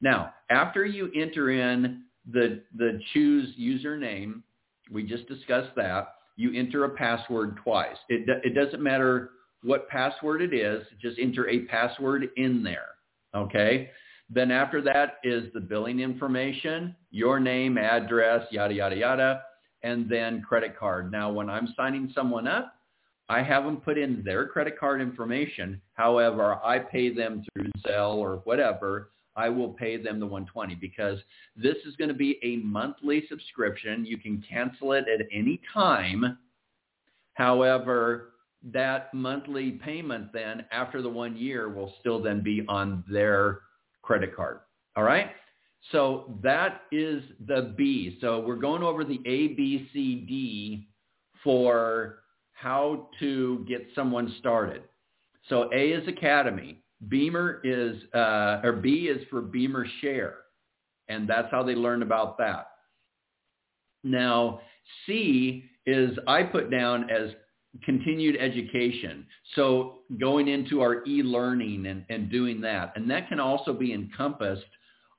Now, 0.00 0.34
after 0.50 0.84
you 0.84 1.10
enter 1.14 1.50
in 1.50 2.02
the, 2.30 2.62
the 2.76 3.00
choose 3.12 3.54
username, 3.58 4.42
we 4.90 5.02
just 5.04 5.26
discussed 5.28 5.74
that, 5.76 6.14
you 6.36 6.52
enter 6.58 6.84
a 6.84 6.90
password 6.90 7.58
twice. 7.62 7.96
It, 8.08 8.28
it 8.44 8.54
doesn't 8.54 8.82
matter 8.82 9.30
what 9.62 9.88
password 9.88 10.42
it 10.42 10.54
is, 10.54 10.84
just 11.00 11.18
enter 11.18 11.48
a 11.48 11.60
password 11.66 12.28
in 12.36 12.62
there. 12.62 12.88
Okay. 13.34 13.90
Then 14.30 14.50
after 14.50 14.80
that 14.82 15.18
is 15.24 15.52
the 15.52 15.60
billing 15.60 16.00
information, 16.00 16.94
your 17.10 17.40
name, 17.40 17.76
address, 17.76 18.46
yada, 18.50 18.72
yada, 18.74 18.96
yada, 18.96 19.42
and 19.82 20.08
then 20.08 20.42
credit 20.42 20.78
card. 20.78 21.10
Now, 21.10 21.32
when 21.32 21.50
I'm 21.50 21.74
signing 21.76 22.12
someone 22.14 22.46
up, 22.46 22.74
I 23.28 23.42
have 23.42 23.64
them 23.64 23.78
put 23.78 23.98
in 23.98 24.22
their 24.24 24.46
credit 24.46 24.78
card 24.78 25.00
information. 25.00 25.80
However, 25.94 26.58
I 26.64 26.80
pay 26.80 27.12
them 27.14 27.44
through 27.52 27.70
Zelle 27.86 28.16
or 28.16 28.40
whatever. 28.44 29.10
I 29.36 29.48
will 29.48 29.70
pay 29.70 29.96
them 29.96 30.18
the 30.18 30.26
120 30.26 30.74
because 30.74 31.18
this 31.56 31.76
is 31.86 31.96
going 31.96 32.08
to 32.08 32.14
be 32.14 32.38
a 32.42 32.56
monthly 32.66 33.24
subscription. 33.28 34.04
You 34.04 34.18
can 34.18 34.42
cancel 34.48 34.92
it 34.92 35.04
at 35.08 35.26
any 35.32 35.60
time. 35.72 36.38
However, 37.34 38.32
that 38.72 39.12
monthly 39.14 39.72
payment 39.72 40.32
then 40.32 40.66
after 40.70 41.00
the 41.00 41.08
one 41.08 41.36
year 41.36 41.68
will 41.68 41.94
still 42.00 42.22
then 42.22 42.42
be 42.42 42.64
on 42.68 43.04
their 43.10 43.60
credit 44.02 44.34
card. 44.36 44.60
All 44.96 45.04
right? 45.04 45.30
So 45.92 46.38
that 46.42 46.82
is 46.92 47.22
the 47.46 47.74
B. 47.76 48.18
So 48.20 48.40
we're 48.40 48.56
going 48.56 48.82
over 48.82 49.04
the 49.04 49.20
A, 49.24 49.48
B, 49.48 49.88
C, 49.92 50.16
D 50.28 50.88
for 51.42 52.18
how 52.52 53.08
to 53.18 53.64
get 53.66 53.86
someone 53.94 54.34
started. 54.38 54.82
So 55.48 55.70
A 55.72 55.92
is 55.92 56.06
Academy. 56.06 56.82
BEMER 57.08 57.60
is, 57.64 58.02
uh, 58.14 58.60
or 58.62 58.72
B 58.72 59.08
is 59.08 59.26
for 59.30 59.40
BEMER 59.40 59.86
Share. 60.00 60.34
And 61.08 61.28
that's 61.28 61.48
how 61.50 61.62
they 61.62 61.74
learn 61.74 62.02
about 62.02 62.38
that. 62.38 62.68
Now, 64.04 64.60
C 65.06 65.64
is 65.86 66.16
I 66.26 66.42
put 66.42 66.70
down 66.70 67.10
as 67.10 67.30
continued 67.84 68.36
education. 68.38 69.26
So 69.54 70.00
going 70.20 70.48
into 70.48 70.80
our 70.80 71.04
e-learning 71.04 71.86
and, 71.86 72.04
and 72.08 72.30
doing 72.30 72.60
that. 72.62 72.92
And 72.96 73.10
that 73.10 73.28
can 73.28 73.40
also 73.40 73.72
be 73.72 73.92
encompassed 73.92 74.62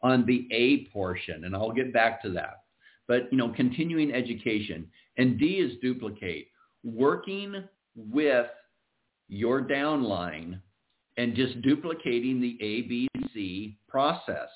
on 0.02 0.26
the 0.26 0.48
A 0.52 0.86
portion. 0.92 1.46
And 1.46 1.56
I'll 1.56 1.72
get 1.72 1.94
back 1.94 2.22
to 2.24 2.30
that. 2.32 2.64
But, 3.08 3.32
you 3.32 3.38
know, 3.38 3.50
continuing 3.56 4.14
education. 4.14 4.88
And 5.18 5.40
D 5.40 5.56
is 5.56 5.80
duplicate. 5.82 6.48
Working 6.84 7.64
with 7.96 8.48
your 9.28 9.62
downline 9.62 10.60
and 11.18 11.36
just 11.36 11.62
duplicating 11.62 12.40
the 12.40 12.58
ABC 12.62 13.78
process. 13.88 14.50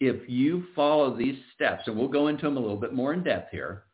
If 0.00 0.28
you 0.28 0.64
follow 0.76 1.16
these 1.16 1.38
steps, 1.54 1.82
and 1.86 1.96
we'll 1.96 2.08
go 2.08 2.28
into 2.28 2.44
them 2.44 2.56
a 2.56 2.60
little 2.60 2.76
bit 2.76 2.94
more 2.94 3.12
in 3.12 3.24
depth 3.24 3.50
here, 3.50 3.84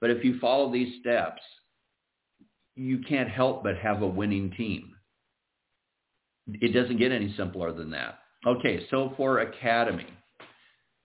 but 0.00 0.10
if 0.10 0.24
you 0.24 0.38
follow 0.38 0.72
these 0.72 1.00
steps, 1.00 1.42
you 2.76 2.98
can't 3.00 3.28
help 3.28 3.62
but 3.62 3.76
have 3.76 4.02
a 4.02 4.06
winning 4.06 4.50
team. 4.56 4.94
It 6.46 6.72
doesn't 6.72 6.98
get 6.98 7.12
any 7.12 7.34
simpler 7.36 7.72
than 7.72 7.90
that. 7.90 8.18
Okay, 8.46 8.86
so 8.90 9.14
for 9.16 9.40
Academy. 9.40 10.06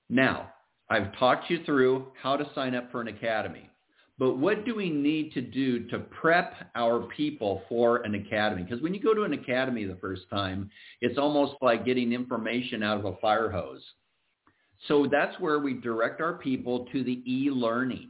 Now, 0.10 0.52
I've 0.90 1.18
talked 1.18 1.50
you 1.50 1.64
through 1.66 2.08
how 2.22 2.36
to 2.36 2.50
sign 2.56 2.76
up 2.76 2.92
for 2.92 3.02
an 3.02 3.08
Academy. 3.08 3.69
But 4.20 4.38
what 4.38 4.66
do 4.66 4.76
we 4.76 4.90
need 4.90 5.32
to 5.34 5.42
do 5.42 5.88
to 5.88 6.00
prep 6.00 6.54
our 6.76 7.04
people 7.16 7.62
for 7.70 8.04
an 8.04 8.16
academy? 8.16 8.64
Because 8.64 8.82
when 8.82 8.94
you 8.94 9.00
go 9.00 9.14
to 9.14 9.24
an 9.24 9.32
academy 9.32 9.86
the 9.86 9.96
first 9.96 10.24
time, 10.30 10.70
it's 11.00 11.18
almost 11.18 11.54
like 11.62 11.86
getting 11.86 12.12
information 12.12 12.84
out 12.84 13.00
of 13.00 13.06
a 13.06 13.16
fire 13.18 13.50
hose. 13.50 13.82
So 14.90 15.08
that's 15.10 15.40
where 15.40 15.60
we 15.60 15.74
direct 15.74 16.20
our 16.20 16.34
people 16.34 16.86
to 16.92 17.02
the 17.04 17.24
e-learning. 17.26 18.10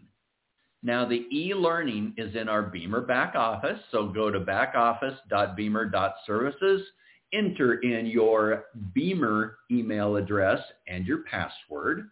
Now 0.81 1.05
the 1.05 1.27
e-learning 1.31 2.15
is 2.17 2.35
in 2.35 2.49
our 2.49 2.63
BEMER 2.63 3.01
back 3.01 3.35
office. 3.35 3.77
So 3.91 4.07
go 4.07 4.31
to 4.31 4.39
backoffice.bemer.services, 4.39 6.81
enter 7.33 7.73
in 7.81 8.07
your 8.07 8.65
BEMER 8.95 9.59
email 9.69 10.15
address 10.15 10.59
and 10.87 11.05
your 11.05 11.19
password, 11.29 12.09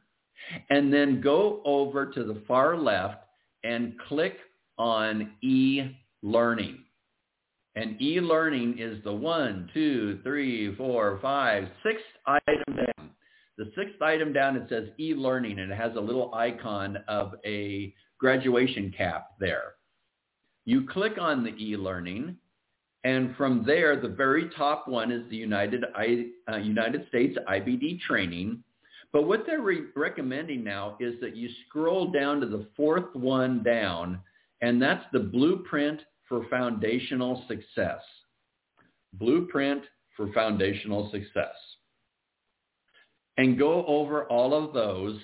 and 0.69 0.93
then 0.93 1.19
go 1.19 1.63
over 1.65 2.05
to 2.11 2.23
the 2.23 2.43
far 2.47 2.77
left 2.77 3.23
and 3.67 3.93
click 4.07 4.37
on 4.77 5.31
e-learning. 5.43 6.79
And 7.75 8.01
e-learning 8.01 8.77
is 8.79 9.03
the 9.03 9.13
one, 9.13 9.69
two, 9.73 10.19
three, 10.23 10.75
four, 10.75 11.19
five, 11.21 11.67
sixth 11.83 12.05
item 12.25 12.75
down. 12.75 13.09
The 13.57 13.71
sixth 13.75 14.01
item 14.01 14.33
down, 14.33 14.55
it 14.55 14.67
says 14.69 14.89
e-learning, 14.99 15.59
and 15.59 15.71
it 15.71 15.75
has 15.75 15.95
a 15.95 15.99
little 15.99 16.33
icon 16.33 16.97
of 17.07 17.33
a 17.45 17.93
graduation 18.19 18.93
cap 18.97 19.31
there. 19.39 19.73
You 20.65 20.87
click 20.87 21.13
on 21.19 21.43
the 21.43 21.51
e-learning, 21.51 22.37
and 23.03 23.35
from 23.35 23.63
there, 23.65 23.99
the 23.99 24.09
very 24.09 24.49
top 24.57 24.87
one 24.87 25.11
is 25.11 25.29
the 25.29 25.37
United, 25.37 25.85
uh, 26.51 26.57
United 26.57 27.07
States 27.09 27.37
IBD 27.47 27.99
training. 28.01 28.63
But 29.13 29.27
what 29.27 29.45
they're 29.45 29.61
re- 29.61 29.85
recommending 29.95 30.63
now 30.63 30.97
is 30.99 31.15
that 31.21 31.35
you 31.35 31.49
scroll 31.67 32.11
down 32.11 32.41
to 32.41 32.47
the 32.47 32.67
fourth 32.75 33.15
one 33.15 33.63
down, 33.63 34.19
and 34.61 34.81
that's 34.81 35.05
the 35.13 35.19
blueprint 35.19 36.01
for 36.27 36.45
foundational 36.49 37.43
success. 37.47 38.01
Blueprint 39.13 39.83
for 40.15 40.31
foundational 40.33 41.09
success. 41.11 41.55
And 43.37 43.57
go 43.57 43.85
over 43.85 44.25
all 44.25 44.53
of 44.53 44.73
those. 44.73 45.19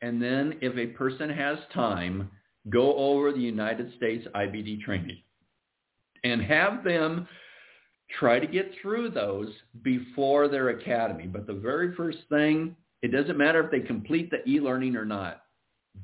And 0.00 0.20
then 0.20 0.54
if 0.60 0.76
a 0.76 0.94
person 0.96 1.28
has 1.30 1.58
time, 1.72 2.30
go 2.70 2.94
over 2.96 3.32
the 3.32 3.40
United 3.40 3.92
States 3.96 4.26
IBD 4.34 4.80
training 4.82 5.18
and 6.24 6.42
have 6.42 6.82
them 6.82 7.28
try 8.18 8.38
to 8.38 8.46
get 8.46 8.72
through 8.80 9.10
those 9.10 9.48
before 9.82 10.48
their 10.48 10.70
academy. 10.70 11.26
But 11.26 11.46
the 11.46 11.54
very 11.54 11.94
first 11.94 12.18
thing, 12.30 12.74
it 13.02 13.12
doesn't 13.12 13.38
matter 13.38 13.64
if 13.64 13.70
they 13.70 13.80
complete 13.80 14.30
the 14.30 14.48
e-learning 14.48 14.96
or 14.96 15.04
not. 15.04 15.42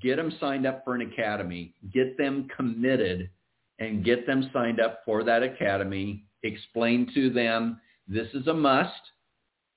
Get 0.00 0.16
them 0.16 0.32
signed 0.40 0.66
up 0.66 0.82
for 0.84 0.94
an 0.94 1.00
academy. 1.02 1.74
Get 1.92 2.16
them 2.18 2.48
committed 2.56 3.30
and 3.78 4.04
get 4.04 4.26
them 4.26 4.50
signed 4.52 4.80
up 4.80 5.00
for 5.04 5.24
that 5.24 5.42
academy. 5.42 6.24
Explain 6.42 7.10
to 7.14 7.30
them 7.30 7.80
this 8.06 8.28
is 8.34 8.46
a 8.46 8.54
must 8.54 8.92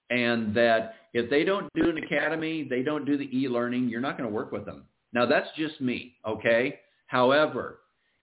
and 0.09 0.55
that 0.55 0.95
if 1.13 1.29
they 1.29 1.43
don't 1.43 1.67
do 1.73 1.89
an 1.89 1.97
academy, 1.97 2.67
they 2.69 2.83
don't 2.83 3.05
do 3.05 3.17
the 3.17 3.29
e-learning, 3.37 3.89
you're 3.89 4.01
not 4.01 4.17
going 4.17 4.29
to 4.29 4.33
work 4.33 4.51
with 4.51 4.65
them. 4.65 4.85
Now 5.13 5.25
that's 5.25 5.47
just 5.57 5.81
me, 5.81 6.15
okay? 6.25 6.79
However, 7.07 7.79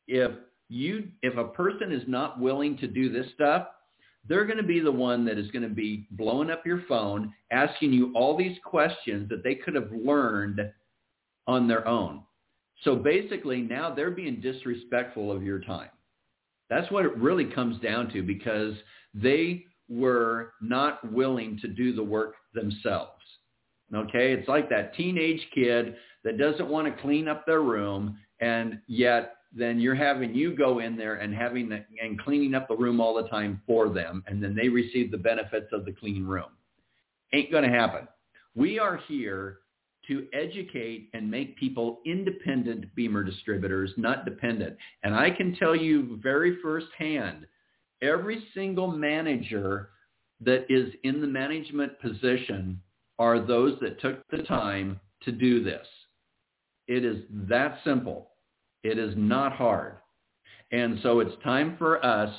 if 0.07 0.31
you 0.69 1.09
if 1.23 1.37
a 1.37 1.45
person 1.45 1.93
is 1.93 2.03
not 2.07 2.41
willing 2.41 2.77
to 2.79 2.87
do 2.87 3.11
this 3.11 3.27
stuff, 3.35 3.67
they're 4.29 4.47
going 4.47 4.59
to 4.59 4.63
be 4.63 4.81
the 4.81 4.93
one 4.93 5.25
that 5.27 5.39
is 5.39 5.51
going 5.51 5.69
to 5.69 5.75
be 5.75 6.07
blowing 6.13 6.51
up 6.51 6.65
your 6.65 6.83
phone, 6.89 7.33
asking 7.51 7.93
you 7.93 8.13
all 8.15 8.37
these 8.37 8.57
questions 8.65 9.29
that 9.29 9.45
they 9.45 9.55
could 9.55 9.75
have 9.75 9.91
learned 9.93 10.61
on 11.47 11.69
their 11.69 11.87
own. 11.87 12.23
So 12.83 12.97
basically 12.97 13.61
now 13.61 13.95
they're 13.95 14.11
being 14.11 14.41
disrespectful 14.41 15.31
of 15.31 15.43
your 15.43 15.61
time. 15.61 15.91
That's 16.71 16.91
what 16.91 17.05
it 17.05 17.17
really 17.17 17.45
comes 17.45 17.81
down 17.81 18.11
to 18.13 18.23
because 18.23 18.75
they 19.13 19.65
were 19.89 20.53
not 20.63 21.13
willing 21.13 21.59
to 21.61 21.69
do 21.69 21.95
the 21.95 22.03
work 22.03 22.35
themselves. 22.55 23.11
Okay, 23.95 24.33
it's 24.33 24.49
like 24.49 24.69
that 24.71 24.95
teenage 24.95 25.47
kid 25.55 25.95
that 26.25 26.39
doesn't 26.39 26.69
want 26.69 26.87
to 26.87 27.03
clean 27.03 27.29
up 27.29 27.45
their 27.47 27.61
room 27.61 28.19
and 28.41 28.81
yet 28.89 29.37
then 29.57 29.79
you're 29.79 29.95
having 29.95 30.35
you 30.35 30.57
go 30.57 30.81
in 30.81 30.97
there 30.97 31.15
and 31.17 31.35
having 31.35 31.69
the, 31.69 31.85
and 32.03 32.21
cleaning 32.21 32.55
up 32.55 32.69
the 32.69 32.77
room 32.77 33.01
all 33.01 33.15
the 33.15 33.29
time 33.29 33.61
for 33.67 33.89
them 33.89 34.23
and 34.27 34.43
then 34.43 34.55
they 34.55 34.69
receive 34.69 35.11
the 35.11 35.19
benefits 35.19 35.69
of 35.73 35.85
the 35.85 35.93
clean 35.93 36.25
room. 36.25 36.51
Ain't 37.33 37.51
going 37.51 37.65
to 37.65 37.77
happen. 37.77 38.09
We 38.55 38.79
are 38.79 39.01
here 39.09 39.59
to 40.09 40.27
educate 40.33 41.09
and 41.15 41.31
make 41.31 41.57
people 41.57 42.01
independent 42.05 42.95
BEMER 42.95 43.25
distributors, 43.25 43.91
not 43.97 44.25
dependent. 44.25 44.77
And 45.03 45.15
I 45.15 45.31
can 45.31 45.57
tell 45.57 45.75
you 45.75 46.19
very 46.23 46.59
firsthand, 46.63 47.47
every 48.03 48.47
single 48.55 48.89
manager 48.89 49.91
that 50.41 50.67
is 50.69 50.93
in 51.05 51.21
the 51.21 51.27
management 51.27 51.99
position 52.01 52.81
are 53.19 53.41
those 53.41 53.79
that 53.81 54.01
took 54.01 54.27
the 54.29 54.43
time 54.43 55.01
to 55.23 55.33
do 55.33 55.63
this. 55.65 55.87
It 56.87 57.05
is 57.05 57.23
that 57.49 57.79
simple. 57.85 58.31
It 58.85 58.99
is 58.99 59.15
not 59.17 59.53
hard. 59.53 59.95
And 60.71 61.01
so 61.03 61.21
it's 61.21 61.35
time 61.43 61.77
for 61.79 62.05
us 62.05 62.33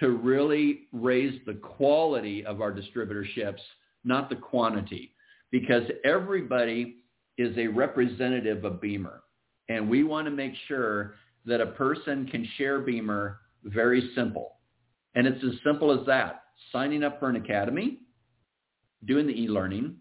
to 0.00 0.10
really 0.10 0.88
raise 0.92 1.40
the 1.46 1.54
quality 1.54 2.44
of 2.44 2.60
our 2.60 2.72
distributorships, 2.72 3.60
not 4.04 4.28
the 4.28 4.36
quantity, 4.36 5.14
because 5.50 5.84
everybody 6.04 6.96
is 7.38 7.56
a 7.56 7.68
representative 7.68 8.64
of 8.64 8.80
BEMER. 8.80 9.22
And 9.68 9.88
we 9.88 10.02
want 10.02 10.26
to 10.26 10.30
make 10.30 10.52
sure 10.66 11.14
that 11.46 11.60
a 11.60 11.66
person 11.66 12.26
can 12.26 12.46
share 12.58 12.80
BEMER 12.80 13.38
very 13.64 14.10
simple. 14.14 14.56
And 15.14 15.26
it's 15.26 15.42
as 15.44 15.60
simple 15.64 15.98
as 15.98 16.04
that. 16.06 16.42
Signing 16.72 17.04
up 17.04 17.20
for 17.20 17.28
an 17.28 17.36
academy, 17.36 18.00
doing 19.04 19.26
the 19.26 19.42
e-learning, 19.42 19.96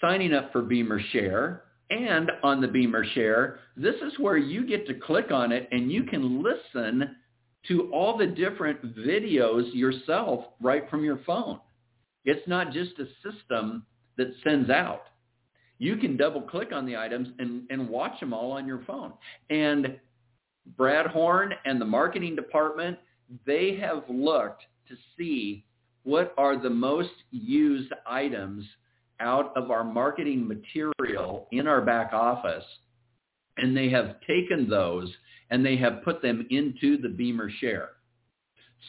signing 0.00 0.34
up 0.34 0.52
for 0.52 0.62
BEMER 0.62 1.00
Share, 1.12 1.62
and 1.90 2.30
on 2.42 2.60
the 2.60 2.68
BEMER 2.68 3.04
Share, 3.14 3.60
this 3.76 3.94
is 3.96 4.18
where 4.18 4.36
you 4.36 4.66
get 4.66 4.86
to 4.86 4.94
click 4.94 5.30
on 5.30 5.52
it 5.52 5.68
and 5.70 5.90
you 5.90 6.04
can 6.04 6.42
listen 6.42 7.16
to 7.68 7.90
all 7.92 8.16
the 8.16 8.26
different 8.26 8.96
videos 8.96 9.72
yourself 9.74 10.44
right 10.60 10.88
from 10.90 11.04
your 11.04 11.20
phone. 11.26 11.60
It's 12.24 12.46
not 12.48 12.72
just 12.72 12.92
a 12.98 13.06
system 13.22 13.84
that 14.16 14.28
sends 14.44 14.70
out. 14.70 15.04
You 15.78 15.96
can 15.96 16.16
double 16.16 16.42
click 16.42 16.72
on 16.72 16.86
the 16.86 16.96
items 16.96 17.28
and, 17.38 17.62
and 17.70 17.88
watch 17.88 18.18
them 18.18 18.32
all 18.32 18.52
on 18.52 18.66
your 18.66 18.82
phone. 18.86 19.12
And 19.50 19.98
Brad 20.76 21.06
Horn 21.06 21.52
and 21.64 21.80
the 21.80 21.84
marketing 21.84 22.34
department, 22.34 22.98
they 23.46 23.76
have 23.76 24.04
looked 24.08 24.62
to 24.88 24.96
see 25.16 25.64
what 26.04 26.34
are 26.38 26.60
the 26.60 26.70
most 26.70 27.10
used 27.30 27.92
items 28.06 28.64
out 29.20 29.52
of 29.56 29.70
our 29.70 29.84
marketing 29.84 30.46
material 30.46 31.48
in 31.52 31.66
our 31.66 31.80
back 31.80 32.12
office, 32.12 32.64
and 33.56 33.76
they 33.76 33.88
have 33.90 34.16
taken 34.26 34.68
those 34.68 35.12
and 35.50 35.64
they 35.64 35.76
have 35.76 36.02
put 36.02 36.20
them 36.22 36.46
into 36.50 36.98
the 36.98 37.08
BEMER 37.08 37.50
Share. 37.60 37.90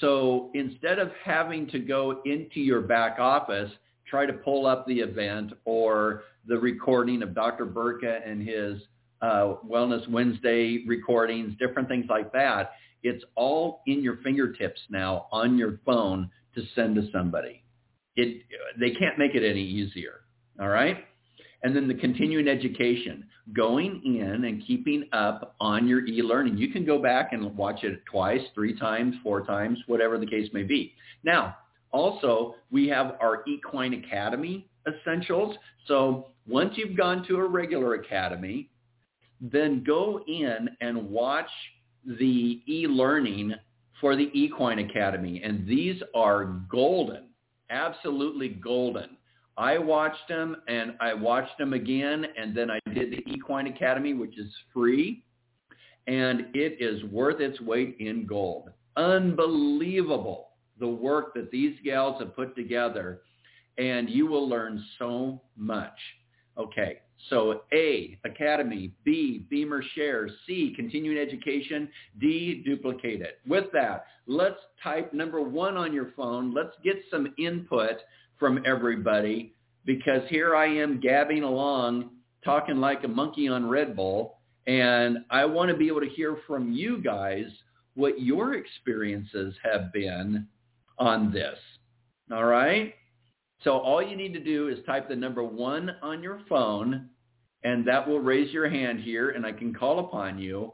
So 0.02 0.52
instead 0.54 1.00
of 1.00 1.12
having 1.24 1.68
to 1.70 1.80
go 1.80 2.22
into 2.26 2.60
your 2.60 2.82
back 2.82 3.20
office, 3.20 3.72
try 4.08 4.26
to 4.26 4.34
pull 4.34 4.66
up 4.66 4.86
the 4.88 5.00
event 5.00 5.54
or 5.66 6.24
the 6.48 6.58
recording 6.58 7.22
of 7.22 7.36
Dr. 7.36 7.66
Burka 7.66 8.20
and 8.26 8.48
his 8.48 8.82
uh, 9.22 9.56
Wellness 9.68 10.08
Wednesday 10.10 10.84
recordings, 10.88 11.54
different 11.60 11.88
things 11.88 12.06
like 12.10 12.32
that. 12.34 12.72
It's 13.04 13.24
all 13.36 13.82
in 13.88 14.02
your 14.02 14.18
fingertips 14.18 14.82
now 14.90 15.28
on 15.32 15.58
your 15.58 15.80
phone 15.86 16.30
to 16.56 16.64
send 16.76 16.96
to 16.96 17.10
somebody 17.12 17.64
it 18.18 18.44
they 18.80 18.92
can't 18.92 19.18
make 19.18 19.36
it 19.36 19.48
any 19.48 19.64
easier. 19.64 20.22
All 20.60 20.68
right? 20.68 21.06
And 21.64 21.76
then 21.76 21.88
the 21.88 21.96
continuing 21.96 22.48
education, 22.48 23.26
going 23.56 24.02
in 24.06 24.46
and 24.46 24.66
keeping 24.66 25.06
up 25.12 25.56
on 25.60 25.88
your 25.88 26.06
e-learning. 26.06 26.58
You 26.58 26.70
can 26.70 26.86
go 26.86 27.02
back 27.02 27.34
and 27.34 27.56
watch 27.58 27.84
it 27.84 28.02
twice, 28.06 28.42
three 28.54 28.78
times, 28.78 29.16
four 29.24 29.46
times, 29.46 29.80
whatever 29.88 30.18
the 30.18 30.28
case 30.28 30.50
may 30.54 30.64
be. 30.64 30.94
Now, 31.24 31.56
also, 31.92 32.56
we 32.70 32.88
have 32.90 33.16
our 33.22 33.44
Equine 33.48 33.94
Academy 33.94 34.68
essentials. 34.88 35.56
So 35.88 36.28
once 36.48 36.74
you've 36.76 36.98
gone 36.98 37.26
to 37.28 37.38
a 37.38 37.48
regular 37.48 37.96
academy, 37.96 38.70
then 39.40 39.84
go 39.86 40.22
in 40.28 40.70
and 40.82 41.10
watch 41.10 41.50
the 42.06 42.62
e-learning 42.68 43.54
for 44.00 44.16
the 44.16 44.30
Equine 44.34 44.80
Academy. 44.80 45.42
And 45.44 45.68
these 45.68 46.02
are 46.14 46.46
golden 46.70 47.28
absolutely 47.70 48.50
golden. 48.50 49.18
I 49.58 49.78
watched 49.78 50.28
them 50.28 50.58
and 50.68 50.94
I 51.00 51.14
watched 51.14 51.58
them 51.58 51.74
again 51.74 52.26
and 52.40 52.56
then 52.56 52.70
I 52.70 52.80
did 52.94 53.12
the 53.12 53.24
Equine 53.28 53.68
Academy, 53.68 54.14
which 54.14 54.38
is 54.38 54.54
free. 54.74 55.24
And 56.06 56.48
it 56.54 56.78
is 56.80 57.04
worth 57.12 57.42
its 57.42 57.60
weight 57.62 57.98
in 58.00 58.26
gold. 58.26 58.70
Unbelievable 58.96 60.48
the 60.80 60.88
work 60.88 61.34
that 61.34 61.52
these 61.52 61.76
gals 61.84 62.22
have 62.22 62.36
put 62.36 62.56
together. 62.56 63.22
And 63.78 64.10
you 64.10 64.28
will 64.28 64.48
learn 64.48 64.84
so 64.98 65.42
much. 65.56 65.98
Okay, 66.58 67.00
so 67.30 67.62
A, 67.74 68.18
Academy, 68.26 68.92
B, 69.04 69.46
BEMER 69.50 69.84
Share, 69.94 70.28
C, 70.46 70.74
Continuing 70.76 71.18
Education, 71.18 71.88
D, 72.20 72.64
Duplicate 72.66 73.22
it. 73.22 73.40
With 73.48 73.66
that, 73.74 74.06
let's 74.26 74.60
type 74.84 75.14
number 75.14 75.42
one 75.42 75.78
on 75.78 75.94
your 75.94 76.12
phone. 76.16 76.54
Let's 76.54 76.76
get 76.84 76.96
some 77.12 77.34
input 77.38 77.98
from 78.40 78.64
everybody 78.66 79.54
because 79.86 80.22
here 80.30 80.56
I 80.56 80.66
am 80.66 81.00
gabbing 81.00 81.44
along, 81.44 82.10
talking 82.44 82.78
like 82.78 83.04
a 83.04 83.08
monkey 83.08 83.48
on 83.48 83.70
Red 83.70 83.96
Bull, 83.96 84.38
and 84.66 85.20
I 85.30 85.46
want 85.46 85.70
to 85.70 85.78
be 85.78 85.88
able 85.88 86.02
to 86.02 86.10
hear 86.10 86.38
from 86.46 86.74
you 86.74 87.02
guys 87.02 87.46
what 87.96 88.22
your 88.22 88.56
experiences 88.56 89.56
have 89.64 89.94
been 89.94 90.48
on 91.00 91.32
this. 91.32 91.58
All 92.32 92.46
right? 92.46 92.94
So 93.64 93.80
all 93.80 94.02
you 94.02 94.16
need 94.16 94.34
to 94.34 94.44
do 94.44 94.68
is 94.70 94.78
type 94.86 95.10
the 95.10 95.16
number 95.16 95.44
one 95.44 95.92
on 96.02 96.22
your 96.24 96.42
phone, 96.48 97.10
and 97.64 97.86
that 97.88 98.08
will 98.08 98.20
raise 98.20 98.54
your 98.54 98.70
hand 98.70 99.00
here, 99.02 99.32
and 99.32 99.46
I 99.46 99.52
can 99.52 99.74
call 99.74 100.00
upon 100.00 100.40
you. 100.40 100.74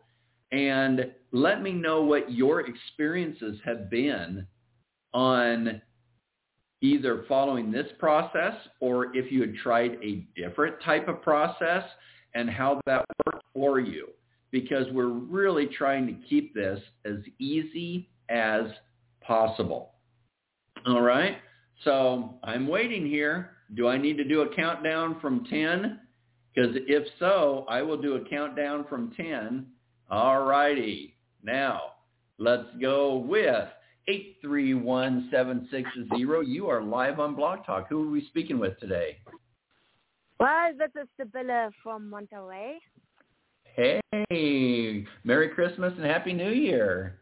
and 0.52 1.12
let 1.32 1.64
me 1.64 1.72
know 1.72 2.04
what 2.04 2.32
your 2.32 2.62
experiences 2.62 3.58
have 3.66 3.90
been 3.90 4.46
on 5.14 5.82
either 6.82 7.26
following 7.28 7.72
this 7.72 7.88
process 7.98 8.54
or 8.80 9.16
if 9.16 9.32
you 9.32 9.42
had 9.42 9.56
tried 9.56 9.98
a 10.04 10.28
different 10.36 10.76
type 10.84 11.08
of 11.08 11.22
process 11.24 11.84
and 12.36 12.50
how 12.50 12.80
that 12.86 13.04
worked 13.26 13.44
for 13.54 13.80
you 13.80 14.10
because 14.52 14.86
we're 14.92 15.08
really 15.08 15.66
trying 15.66 16.06
to 16.06 16.14
keep 16.30 16.54
this 16.54 16.80
as 17.06 17.18
easy 17.40 18.10
as 18.30 18.66
possible. 19.22 19.94
All 20.86 21.02
right. 21.02 21.38
So 21.84 22.36
I'm 22.44 22.68
waiting 22.68 23.06
here. 23.06 23.52
Do 23.76 23.88
I 23.88 23.98
need 23.98 24.18
to 24.18 24.24
do 24.24 24.42
a 24.42 24.56
countdown 24.56 25.20
from 25.20 25.46
10? 25.46 26.00
Because 26.54 26.76
if 26.88 27.08
so, 27.20 27.66
I 27.68 27.82
will 27.82 28.02
do 28.02 28.16
a 28.16 28.30
countdown 28.30 28.86
from 28.88 29.12
10. 29.18 29.66
All 30.10 30.44
righty. 30.44 31.18
Now, 31.44 31.82
let's 32.38 32.68
go 32.80 33.18
with 33.18 33.68
831760. 34.08 36.52
You 36.52 36.70
are 36.70 36.84
live 36.84 37.20
on 37.20 37.36
Blog 37.36 37.66
Talk. 37.66 37.88
Who 37.90 38.08
are 38.08 38.12
we 38.12 38.26
speaking 38.28 38.60
with 38.60 38.80
today? 38.80 39.18
Well, 40.40 40.72
this 40.78 40.92
is 41.02 41.08
Sibylla 41.18 41.72
from 41.82 42.10
Monterey. 42.10 42.80
Hey, 43.76 45.06
Merry 45.24 45.50
Christmas 45.50 45.94
and 45.98 46.06
Happy 46.06 46.34
New 46.34 46.52
Year. 46.52 47.22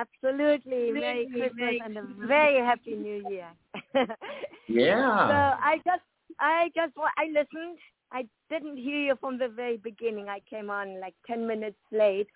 Absolutely. 0.00 0.92
Merry 0.92 1.28
Christmas 1.30 1.74
and 1.84 1.96
a 1.98 2.26
very 2.26 2.64
Happy 2.64 2.94
New 2.94 3.28
Year. 3.30 3.48
yeah. 4.68 5.28
So 5.28 5.34
I 5.34 5.76
just, 5.84 6.02
I 6.38 6.70
just, 6.74 6.92
I 6.96 7.26
listened. 7.26 7.78
I 8.12 8.26
didn't 8.50 8.76
hear 8.76 8.98
you 8.98 9.14
from 9.20 9.38
the 9.38 9.48
very 9.48 9.76
beginning. 9.76 10.28
I 10.28 10.40
came 10.48 10.70
on 10.70 11.00
like 11.00 11.14
10 11.26 11.46
minutes 11.46 11.78
late, 11.92 12.26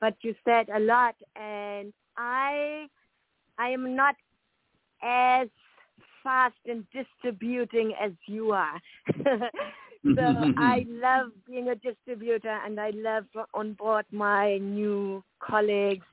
but 0.00 0.14
you 0.22 0.34
said 0.44 0.68
a 0.74 0.80
lot 0.80 1.14
and 1.36 1.92
I, 2.16 2.86
I 3.58 3.68
am 3.68 3.94
not 3.94 4.14
as 5.02 5.48
fast 6.22 6.56
in 6.64 6.86
distributing 6.92 7.92
as 8.00 8.12
you 8.26 8.52
are. 8.52 8.80
so 9.16 10.22
I 10.56 10.86
love 10.88 11.30
being 11.46 11.68
a 11.68 11.74
distributor 11.74 12.58
and 12.64 12.80
I 12.80 12.90
love 12.94 13.26
on 13.52 13.74
board 13.74 14.06
my 14.10 14.58
new 14.58 15.22
colleagues 15.40 16.06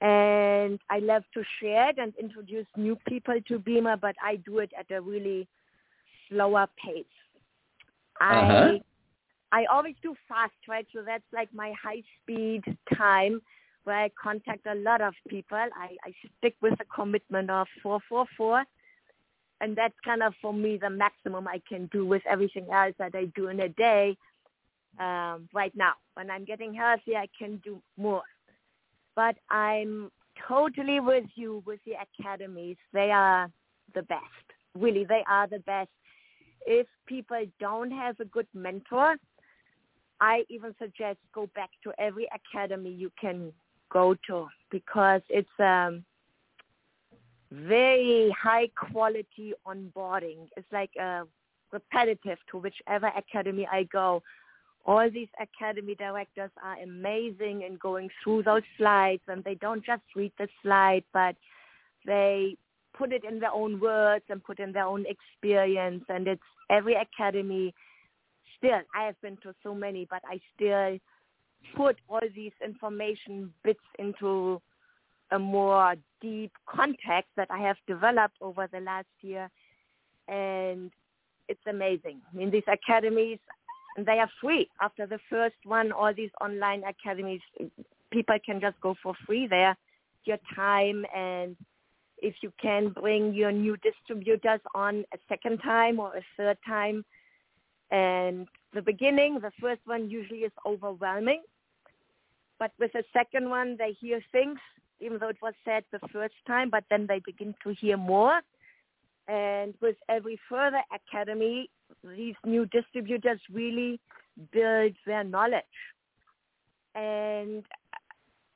and 0.00 0.78
I 0.90 1.00
love 1.00 1.24
to 1.34 1.42
share 1.60 1.90
it 1.90 1.98
and 1.98 2.12
introduce 2.20 2.66
new 2.76 2.96
people 3.08 3.34
to 3.48 3.58
BEMER, 3.58 3.96
but 3.96 4.14
I 4.22 4.36
do 4.36 4.58
it 4.58 4.70
at 4.78 4.90
a 4.90 5.00
really 5.00 5.48
slower 6.28 6.68
pace. 6.84 7.04
Uh-huh. 8.20 8.74
I 8.74 8.80
I 9.50 9.64
always 9.72 9.94
do 10.02 10.14
fast, 10.28 10.52
right? 10.68 10.86
So 10.92 11.02
that's 11.04 11.24
like 11.32 11.48
my 11.54 11.72
high 11.82 12.02
speed 12.20 12.62
time 12.94 13.40
where 13.84 13.96
I 13.96 14.10
contact 14.22 14.66
a 14.66 14.74
lot 14.74 15.00
of 15.00 15.14
people. 15.26 15.56
I, 15.56 15.96
I 16.04 16.12
stick 16.38 16.54
with 16.60 16.74
a 16.80 16.84
commitment 16.94 17.48
of 17.48 17.66
444 17.82 18.64
and 19.60 19.76
that's 19.76 19.94
kind 20.04 20.22
of 20.22 20.34
for 20.40 20.52
me 20.52 20.76
the 20.76 20.90
maximum 20.90 21.48
I 21.48 21.60
can 21.68 21.86
do 21.92 22.06
with 22.06 22.22
everything 22.28 22.66
else 22.72 22.94
that 22.98 23.14
I 23.14 23.26
do 23.34 23.48
in 23.48 23.60
a 23.60 23.68
day 23.70 24.16
um, 25.00 25.48
right 25.52 25.74
now. 25.74 25.94
When 26.14 26.30
I'm 26.30 26.44
getting 26.44 26.74
healthy, 26.74 27.16
I 27.16 27.28
can 27.38 27.60
do 27.64 27.80
more. 27.96 28.22
But 29.18 29.34
I'm 29.50 30.12
totally 30.46 31.00
with 31.00 31.24
you 31.34 31.60
with 31.66 31.80
the 31.84 31.94
academies. 32.06 32.76
They 32.92 33.10
are 33.10 33.50
the 33.92 34.02
best. 34.02 34.46
Really, 34.76 35.04
they 35.04 35.24
are 35.28 35.48
the 35.48 35.58
best. 35.58 35.90
If 36.64 36.86
people 37.06 37.44
don't 37.58 37.90
have 37.90 38.20
a 38.20 38.26
good 38.26 38.46
mentor, 38.54 39.16
I 40.20 40.44
even 40.48 40.72
suggest 40.80 41.18
go 41.34 41.50
back 41.56 41.70
to 41.82 41.92
every 41.98 42.28
academy 42.32 42.92
you 42.92 43.10
can 43.20 43.52
go 43.90 44.14
to 44.28 44.46
because 44.70 45.22
it's 45.28 45.58
um 45.58 46.04
very 47.50 48.32
high 48.40 48.68
quality 48.92 49.52
onboarding. 49.66 50.46
It's 50.56 50.70
like 50.70 50.90
uh, 51.02 51.24
repetitive 51.72 52.38
to 52.52 52.58
whichever 52.58 53.08
academy 53.16 53.66
I 53.66 53.82
go. 53.82 54.22
All 54.88 55.08
these 55.10 55.28
academy 55.38 55.94
directors 55.94 56.50
are 56.64 56.82
amazing 56.82 57.62
in 57.62 57.76
going 57.76 58.08
through 58.24 58.44
those 58.44 58.62
slides 58.78 59.22
and 59.28 59.44
they 59.44 59.54
don't 59.54 59.84
just 59.84 60.02
read 60.16 60.32
the 60.38 60.48
slide, 60.62 61.04
but 61.12 61.36
they 62.06 62.56
put 62.96 63.12
it 63.12 63.22
in 63.22 63.38
their 63.38 63.52
own 63.52 63.78
words 63.80 64.24
and 64.30 64.42
put 64.42 64.58
in 64.58 64.72
their 64.72 64.86
own 64.86 65.04
experience 65.06 66.04
and 66.08 66.26
it's 66.26 66.42
every 66.70 66.94
academy 66.94 67.74
still 68.56 68.80
I 68.94 69.04
have 69.04 69.20
been 69.20 69.36
to 69.42 69.54
so 69.62 69.74
many 69.74 70.06
but 70.10 70.22
I 70.26 70.40
still 70.56 70.98
put 71.76 71.96
all 72.08 72.20
these 72.34 72.52
information 72.64 73.52
bits 73.62 73.84
into 73.98 74.60
a 75.30 75.38
more 75.38 75.94
deep 76.20 76.52
context 76.66 77.30
that 77.36 77.48
I 77.50 77.58
have 77.58 77.76
developed 77.86 78.36
over 78.40 78.68
the 78.72 78.80
last 78.80 79.06
year, 79.20 79.50
and 80.26 80.90
it's 81.48 81.60
amazing. 81.68 82.20
I 82.32 82.36
mean, 82.36 82.50
these 82.50 82.62
academies, 82.66 83.38
they 84.06 84.18
are 84.18 84.30
free. 84.40 84.68
After 84.80 85.06
the 85.06 85.18
first 85.30 85.56
one, 85.64 85.92
all 85.92 86.12
these 86.14 86.30
online 86.40 86.82
academies, 86.84 87.40
people 88.10 88.36
can 88.44 88.60
just 88.60 88.80
go 88.80 88.94
for 89.02 89.14
free 89.26 89.46
there. 89.46 89.76
Your 90.24 90.38
time 90.54 91.06
and 91.14 91.56
if 92.18 92.34
you 92.42 92.52
can 92.60 92.90
bring 92.90 93.32
your 93.32 93.52
new 93.52 93.76
distributors 93.78 94.60
on 94.74 95.04
a 95.14 95.18
second 95.28 95.58
time 95.58 96.00
or 96.00 96.16
a 96.16 96.22
third 96.36 96.58
time. 96.66 97.04
And 97.90 98.48
the 98.74 98.82
beginning, 98.82 99.40
the 99.40 99.52
first 99.60 99.80
one 99.84 100.10
usually 100.10 100.40
is 100.40 100.52
overwhelming. 100.66 101.42
But 102.58 102.72
with 102.78 102.92
the 102.92 103.04
second 103.12 103.48
one, 103.48 103.76
they 103.78 103.92
hear 104.00 104.20
things 104.32 104.58
even 105.00 105.18
though 105.18 105.28
it 105.28 105.40
was 105.42 105.54
said 105.64 105.84
the 105.92 106.00
first 106.12 106.34
time, 106.46 106.70
but 106.70 106.84
then 106.90 107.06
they 107.06 107.20
begin 107.20 107.54
to 107.62 107.70
hear 107.70 107.96
more. 107.96 108.40
And 109.28 109.74
with 109.82 109.96
every 110.08 110.40
further 110.48 110.82
academy, 110.92 111.70
these 112.02 112.34
new 112.44 112.64
distributors 112.66 113.40
really 113.52 114.00
build 114.52 114.92
their 115.06 115.22
knowledge. 115.22 115.62
And 116.94 117.62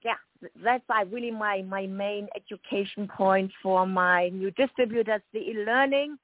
yeah, 0.03 0.15
that's 0.65 0.83
really 1.11 1.31
my, 1.31 1.63
my 1.63 1.87
main 1.87 2.29
education 2.35 3.07
point 3.07 3.53
for 3.63 3.87
my 3.87 4.31
new 4.31 4.51
distributors, 4.53 5.21
the 5.33 5.41
e-learning. 5.41 6.17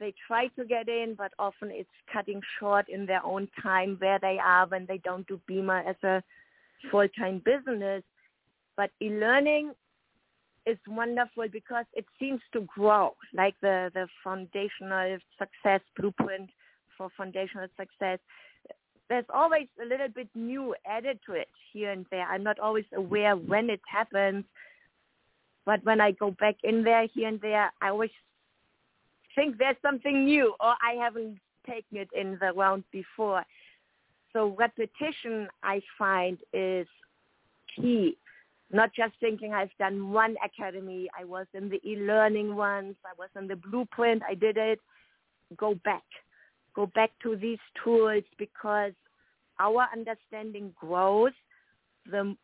They 0.00 0.12
try 0.26 0.48
to 0.58 0.64
get 0.64 0.88
in, 0.88 1.14
but 1.16 1.32
often 1.38 1.70
it's 1.70 1.88
cutting 2.12 2.40
short 2.58 2.88
in 2.88 3.06
their 3.06 3.24
own 3.24 3.48
time 3.62 3.96
where 4.00 4.18
they 4.18 4.38
are 4.44 4.66
when 4.66 4.86
they 4.86 4.98
don't 4.98 5.26
do 5.28 5.40
BEMER 5.46 5.84
as 5.86 5.96
a 6.02 6.22
full-time 6.90 7.42
business. 7.44 8.02
But 8.76 8.90
e-learning 9.00 9.72
is 10.66 10.78
wonderful 10.88 11.46
because 11.52 11.84
it 11.94 12.06
seems 12.18 12.40
to 12.52 12.62
grow, 12.62 13.14
like 13.34 13.54
the, 13.60 13.90
the 13.94 14.06
foundational 14.22 15.18
success 15.38 15.80
blueprint 15.96 16.50
for 16.96 17.08
foundational 17.16 17.68
success. 17.78 18.18
There's 19.08 19.26
always 19.32 19.66
a 19.82 19.86
little 19.86 20.08
bit 20.08 20.28
new 20.34 20.74
added 20.86 21.18
to 21.26 21.34
it 21.34 21.48
here 21.72 21.90
and 21.90 22.06
there. 22.10 22.26
I'm 22.26 22.42
not 22.42 22.58
always 22.58 22.86
aware 22.96 23.36
when 23.36 23.68
it 23.68 23.80
happens, 23.86 24.44
but 25.66 25.84
when 25.84 26.00
I 26.00 26.12
go 26.12 26.30
back 26.32 26.56
in 26.64 26.82
there 26.82 27.06
here 27.12 27.28
and 27.28 27.40
there, 27.40 27.70
I 27.82 27.88
always 27.88 28.10
think 29.34 29.58
there's 29.58 29.76
something 29.82 30.24
new 30.24 30.54
or 30.60 30.74
I 30.82 30.94
haven't 30.98 31.38
taken 31.66 31.98
it 31.98 32.08
in 32.14 32.38
the 32.40 32.52
round 32.52 32.84
before. 32.92 33.44
So 34.32 34.54
repetition, 34.58 35.48
I 35.62 35.80
find, 35.98 36.38
is 36.52 36.86
key 37.76 38.16
not 38.72 38.92
just 38.94 39.12
thinking 39.20 39.52
I've 39.52 39.76
done 39.78 40.10
one 40.10 40.36
academy. 40.44 41.08
I 41.18 41.24
was 41.24 41.46
in 41.54 41.68
the 41.68 41.80
e-learning 41.88 42.56
ones. 42.56 42.96
I 43.04 43.12
was 43.18 43.28
in 43.38 43.46
the 43.46 43.56
blueprint. 43.56 44.22
I 44.28 44.34
did 44.34 44.56
it. 44.56 44.80
Go 45.56 45.74
back. 45.84 46.04
Go 46.74 46.86
back 46.86 47.10
to 47.22 47.36
these 47.36 47.58
tools 47.82 48.24
because 48.38 48.92
our 49.60 49.86
understanding 49.92 50.72
grows 50.78 51.32
the 52.10 52.36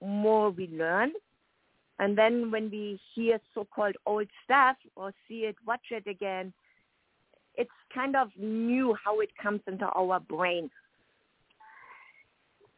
more 0.00 0.50
we 0.50 0.68
learn. 0.68 1.12
And 1.98 2.16
then 2.16 2.50
when 2.50 2.70
we 2.70 3.00
hear 3.14 3.38
so-called 3.54 3.96
old 4.06 4.26
stuff 4.44 4.76
or 4.96 5.12
see 5.28 5.40
it, 5.40 5.56
watch 5.66 5.90
it 5.90 6.06
again, 6.06 6.52
it's 7.56 7.70
kind 7.94 8.16
of 8.16 8.28
new 8.38 8.96
how 9.04 9.20
it 9.20 9.30
comes 9.40 9.60
into 9.66 9.86
our 9.86 10.20
brain. 10.20 10.70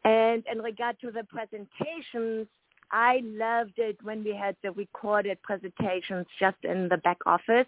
And 0.04 0.42
in 0.50 0.58
regard 0.58 1.00
to 1.00 1.10
the 1.10 1.24
presentations, 1.24 2.46
I 2.94 3.22
loved 3.24 3.78
it 3.78 3.98
when 4.04 4.22
we 4.22 4.32
had 4.36 4.54
the 4.62 4.70
recorded 4.70 5.42
presentations 5.42 6.26
just 6.38 6.58
in 6.62 6.88
the 6.88 6.98
back 6.98 7.18
office, 7.26 7.66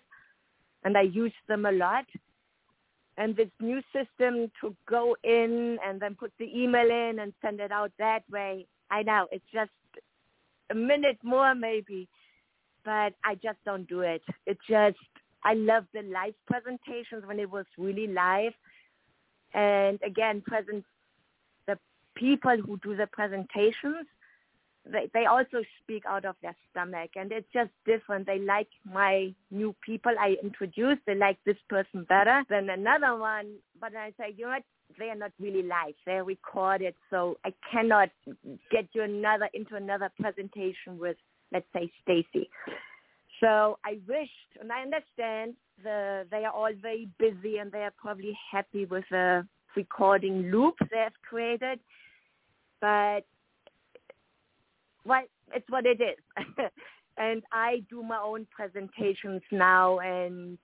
and 0.85 0.97
I 0.97 1.03
used 1.03 1.35
them 1.49 1.67
a 1.67 1.73
lot. 1.73 2.05
And 3.19 3.35
this 3.35 3.49
new 3.61 3.83
system 3.93 4.53
to 4.61 4.77
go 4.89 5.17
in 5.25 5.79
and 5.85 5.99
then 5.99 6.15
put 6.15 6.33
the 6.39 6.49
email 6.57 6.89
in 6.89 7.19
and 7.19 7.33
send 7.43 7.59
it 7.59 7.73
out 7.73 7.91
that 7.99 8.23
way, 8.31 8.67
I 8.89 9.03
know 9.03 9.27
it's 9.33 9.45
just 9.53 9.73
a 10.71 10.77
minute 10.77 11.19
more 11.25 11.57
maybe, 11.57 12.07
but 12.85 13.13
I 13.25 13.35
just 13.43 13.59
don't 13.65 13.89
do 13.89 14.03
it. 14.03 14.23
It 14.47 14.59
just, 14.69 14.99
I 15.43 15.55
love 15.55 15.87
the 15.93 16.03
live 16.03 16.35
presentations 16.47 17.27
when 17.27 17.41
it 17.41 17.51
was 17.51 17.67
really 17.77 18.07
live. 18.07 18.53
And 19.55 19.99
again, 20.05 20.41
present 20.47 20.85
the 21.67 21.79
people 22.15 22.57
who 22.59 22.79
do 22.79 22.95
the 22.95 23.09
presentations, 23.09 24.07
they, 24.91 25.11
they 25.15 25.27
also 25.27 25.63
speak 25.83 26.05
out 26.07 26.25
of 26.25 26.37
their 26.43 26.55
stomach 26.71 27.11
and 27.17 27.33
it's 27.33 27.47
just 27.53 27.71
different. 27.85 28.27
They 28.27 28.39
like 28.39 28.69
my 28.85 29.35
new 29.51 29.75
people 29.85 30.13
I 30.19 30.37
introduced. 30.43 31.01
They 31.07 31.15
like 31.15 31.39
this 31.45 31.57
person 31.69 32.05
better 32.09 32.45
than 32.49 32.71
another 32.71 33.17
one. 33.19 33.57
But 33.81 33.97
I 33.97 34.11
say, 34.19 34.35
you 34.37 34.45
know 34.45 34.53
what? 34.53 34.63
They 34.99 35.07
are 35.07 35.17
not 35.17 35.33
really 35.41 35.63
live. 35.63 35.95
They're 36.05 36.25
recorded. 36.25 36.95
So 37.11 37.37
I 37.45 37.53
cannot 37.73 38.11
get 38.71 38.87
you 38.93 39.03
another 39.03 39.49
into 39.53 39.75
another 39.75 40.11
presentation 40.21 40.99
with, 40.99 41.17
let's 41.53 41.67
say, 41.73 41.91
Stacy. 42.03 42.49
So 43.41 43.79
I 43.85 43.99
wished, 44.09 44.31
and 44.61 44.73
I 44.73 44.83
understand 44.83 45.55
the, 45.83 46.25
they 46.31 46.45
are 46.45 46.53
all 46.53 46.73
very 46.81 47.09
busy 47.19 47.59
and 47.59 47.71
they 47.73 47.83
are 47.83 47.93
probably 48.01 48.39
happy 48.51 48.85
with 48.85 49.05
the 49.11 49.47
recording 49.75 50.51
loop 50.51 50.77
they 50.91 50.99
have 50.99 51.13
created. 51.29 51.81
But 52.81 53.25
well, 55.07 55.23
it's 55.55 55.69
what 55.71 55.87
it 55.87 56.01
is. 56.01 56.19
and 57.19 57.43
I 57.53 57.83
do 57.89 58.03
my 58.03 58.19
own 58.19 58.47
presentations 58.55 59.43
now 59.51 59.99
and 60.01 60.59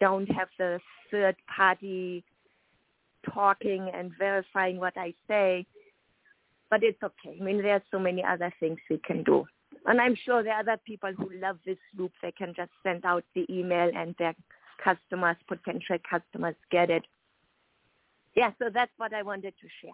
don't 0.00 0.30
have 0.32 0.48
the 0.58 0.78
third 1.10 1.36
party 1.54 2.24
talking 3.32 3.90
and 3.94 4.12
verifying 4.18 4.78
what 4.78 4.96
I 4.96 5.14
say. 5.28 5.66
But 6.70 6.82
it's 6.82 7.02
okay. 7.02 7.38
I 7.40 7.44
mean, 7.44 7.62
there 7.62 7.74
are 7.74 7.82
so 7.90 7.98
many 7.98 8.24
other 8.24 8.52
things 8.60 8.78
we 8.90 8.98
can 8.98 9.22
do. 9.22 9.44
And 9.86 10.00
I'm 10.00 10.16
sure 10.24 10.42
there 10.42 10.54
are 10.54 10.60
other 10.60 10.80
people 10.84 11.12
who 11.16 11.30
love 11.40 11.58
this 11.64 11.78
loop. 11.96 12.12
They 12.20 12.32
can 12.32 12.54
just 12.56 12.72
send 12.82 13.04
out 13.04 13.24
the 13.34 13.46
email 13.48 13.90
and 13.94 14.16
their 14.18 14.34
customers, 14.82 15.36
potential 15.46 15.96
customers 16.08 16.56
get 16.70 16.90
it. 16.90 17.04
Yeah, 18.34 18.50
so 18.58 18.66
that's 18.72 18.90
what 18.96 19.14
I 19.14 19.22
wanted 19.22 19.54
to 19.60 19.68
share. 19.80 19.92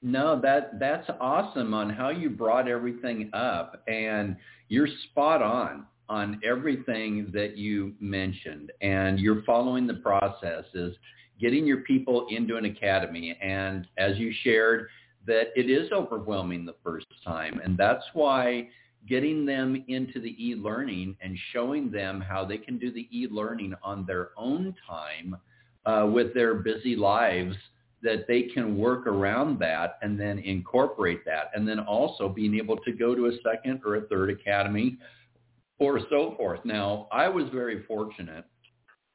No, 0.00 0.40
that 0.40 0.78
that's 0.78 1.08
awesome 1.20 1.74
on 1.74 1.90
how 1.90 2.10
you 2.10 2.30
brought 2.30 2.68
everything 2.68 3.30
up 3.32 3.82
and 3.88 4.36
you're 4.68 4.88
spot 5.10 5.42
on 5.42 5.86
on 6.08 6.40
everything 6.44 7.30
that 7.34 7.56
you 7.56 7.94
mentioned 8.00 8.72
and 8.80 9.18
you're 9.18 9.42
following 9.42 9.86
the 9.86 9.94
processes 9.94 10.96
getting 11.40 11.66
your 11.66 11.78
people 11.78 12.26
into 12.30 12.56
an 12.56 12.64
academy 12.64 13.36
and 13.42 13.86
as 13.98 14.16
you 14.18 14.32
shared 14.42 14.88
that 15.26 15.48
it 15.54 15.68
is 15.68 15.92
overwhelming 15.92 16.64
the 16.64 16.74
first 16.82 17.06
time 17.24 17.60
and 17.62 17.76
that's 17.76 18.04
why 18.14 18.66
getting 19.06 19.44
them 19.44 19.84
into 19.88 20.20
the 20.20 20.34
e-learning 20.42 21.16
and 21.20 21.38
showing 21.52 21.90
them 21.90 22.20
how 22.20 22.44
they 22.44 22.58
can 22.58 22.78
do 22.78 22.90
the 22.90 23.08
e-learning 23.12 23.74
on 23.82 24.06
their 24.06 24.30
own 24.36 24.74
time 24.88 25.36
uh, 25.86 26.06
with 26.06 26.32
their 26.34 26.54
busy 26.54 26.96
lives 26.96 27.56
that 28.02 28.26
they 28.28 28.42
can 28.42 28.78
work 28.78 29.06
around 29.06 29.58
that 29.58 29.98
and 30.02 30.18
then 30.18 30.38
incorporate 30.38 31.24
that 31.24 31.50
and 31.54 31.66
then 31.66 31.80
also 31.80 32.28
being 32.28 32.54
able 32.54 32.76
to 32.76 32.92
go 32.92 33.14
to 33.14 33.26
a 33.26 33.32
second 33.42 33.80
or 33.84 33.96
a 33.96 34.02
third 34.02 34.30
academy 34.30 34.96
or 35.78 36.00
so 36.10 36.34
forth. 36.36 36.60
Now, 36.64 37.08
I 37.10 37.28
was 37.28 37.48
very 37.52 37.82
fortunate 37.84 38.44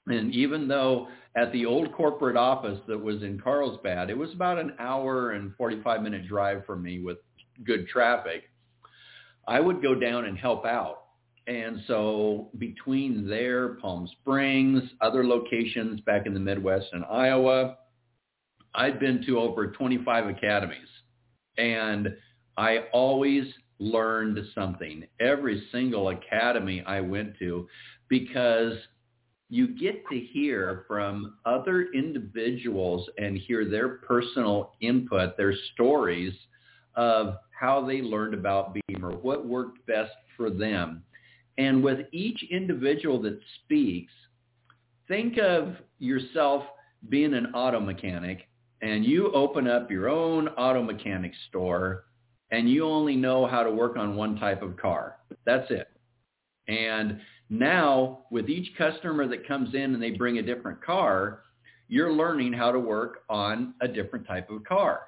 and 0.07 0.33
even 0.33 0.67
though 0.67 1.07
at 1.35 1.51
the 1.53 1.65
old 1.65 1.93
corporate 1.93 2.35
office 2.35 2.79
that 2.87 2.97
was 2.97 3.23
in 3.23 3.39
Carlsbad, 3.39 4.09
it 4.09 4.17
was 4.17 4.33
about 4.33 4.59
an 4.59 4.73
hour 4.79 5.31
and 5.31 5.55
45 5.55 6.01
minute 6.01 6.27
drive 6.27 6.65
for 6.65 6.75
me 6.75 6.99
with 6.99 7.17
good 7.65 7.87
traffic, 7.87 8.43
I 9.47 9.59
would 9.59 9.81
go 9.81 9.95
down 9.95 10.25
and 10.25 10.37
help 10.37 10.65
out. 10.65 10.99
And 11.47 11.81
so 11.87 12.49
between 12.57 13.27
there, 13.27 13.75
Palm 13.75 14.07
Springs, 14.21 14.81
other 15.01 15.25
locations 15.25 15.99
back 16.01 16.25
in 16.25 16.33
the 16.33 16.39
Midwest 16.39 16.87
and 16.93 17.03
Iowa, 17.05 17.77
I'd 18.75 18.99
been 18.99 19.23
to 19.25 19.39
over 19.39 19.67
25 19.67 20.27
academies 20.27 20.87
and 21.57 22.09
I 22.57 22.85
always 22.91 23.45
learned 23.79 24.39
something 24.55 25.05
every 25.19 25.67
single 25.71 26.09
academy 26.09 26.83
I 26.85 27.01
went 27.01 27.37
to 27.39 27.67
because 28.07 28.73
you 29.49 29.67
get 29.67 30.03
to 30.09 30.19
hear 30.19 30.85
from 30.87 31.35
other 31.45 31.87
individuals 31.93 33.07
and 33.17 33.37
hear 33.37 33.69
their 33.69 33.97
personal 33.97 34.73
input, 34.81 35.37
their 35.37 35.53
stories 35.73 36.33
of 36.95 37.35
how 37.51 37.85
they 37.85 38.01
learned 38.01 38.33
about 38.33 38.75
BEMER, 38.87 39.11
what 39.17 39.45
worked 39.45 39.85
best 39.85 40.13
for 40.35 40.49
them. 40.49 41.03
And 41.57 41.83
with 41.83 42.07
each 42.11 42.43
individual 42.49 43.21
that 43.23 43.39
speaks, 43.63 44.13
think 45.07 45.37
of 45.37 45.75
yourself 45.99 46.63
being 47.09 47.33
an 47.33 47.47
auto 47.53 47.79
mechanic 47.79 48.47
and 48.83 49.05
you 49.05 49.31
open 49.31 49.65
up 49.65 49.89
your 49.89 50.09
own 50.09 50.49
auto 50.49 50.83
mechanic 50.83 51.31
store 51.47 52.03
and 52.51 52.69
you 52.69 52.83
only 52.83 53.15
know 53.15 53.47
how 53.47 53.63
to 53.63 53.71
work 53.71 53.95
on 53.95 54.17
one 54.17 54.37
type 54.37 54.61
of 54.61 54.75
car. 54.75 55.15
That's 55.45 55.71
it. 55.71 55.87
And 56.67 57.21
now 57.49 58.25
with 58.29 58.49
each 58.49 58.75
customer 58.77 59.25
that 59.29 59.47
comes 59.47 59.73
in 59.73 59.93
and 59.93 60.03
they 60.03 60.11
bring 60.11 60.37
a 60.37 60.43
different 60.43 60.83
car, 60.83 61.43
you're 61.87 62.11
learning 62.11 62.51
how 62.51 62.73
to 62.73 62.79
work 62.79 63.19
on 63.29 63.73
a 63.79 63.87
different 63.87 64.27
type 64.27 64.49
of 64.49 64.65
car. 64.65 65.03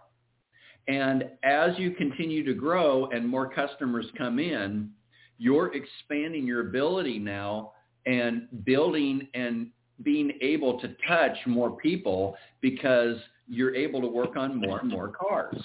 And 0.88 1.25
as 1.43 1.77
you 1.77 1.91
continue 1.91 2.45
to 2.45 2.53
grow 2.53 3.07
and 3.07 3.27
more 3.27 3.49
customers 3.53 4.05
come 4.17 4.39
in, 4.39 4.89
you're 5.38 5.73
expanding 5.75 6.47
your 6.47 6.61
ability 6.69 7.19
now 7.19 7.73
and 8.05 8.47
building 8.63 9.27
and 9.33 9.67
being 10.01 10.31
able 10.41 10.79
to 10.79 10.95
touch 11.07 11.35
more 11.45 11.71
people 11.71 12.38
because 12.61 13.17
you're 13.47 13.75
able 13.75 14.01
to 14.01 14.08
work 14.08 14.38
on 14.38 14.60
more 14.60 14.79
and 14.79 14.89
more 14.89 15.10
cars. 15.10 15.62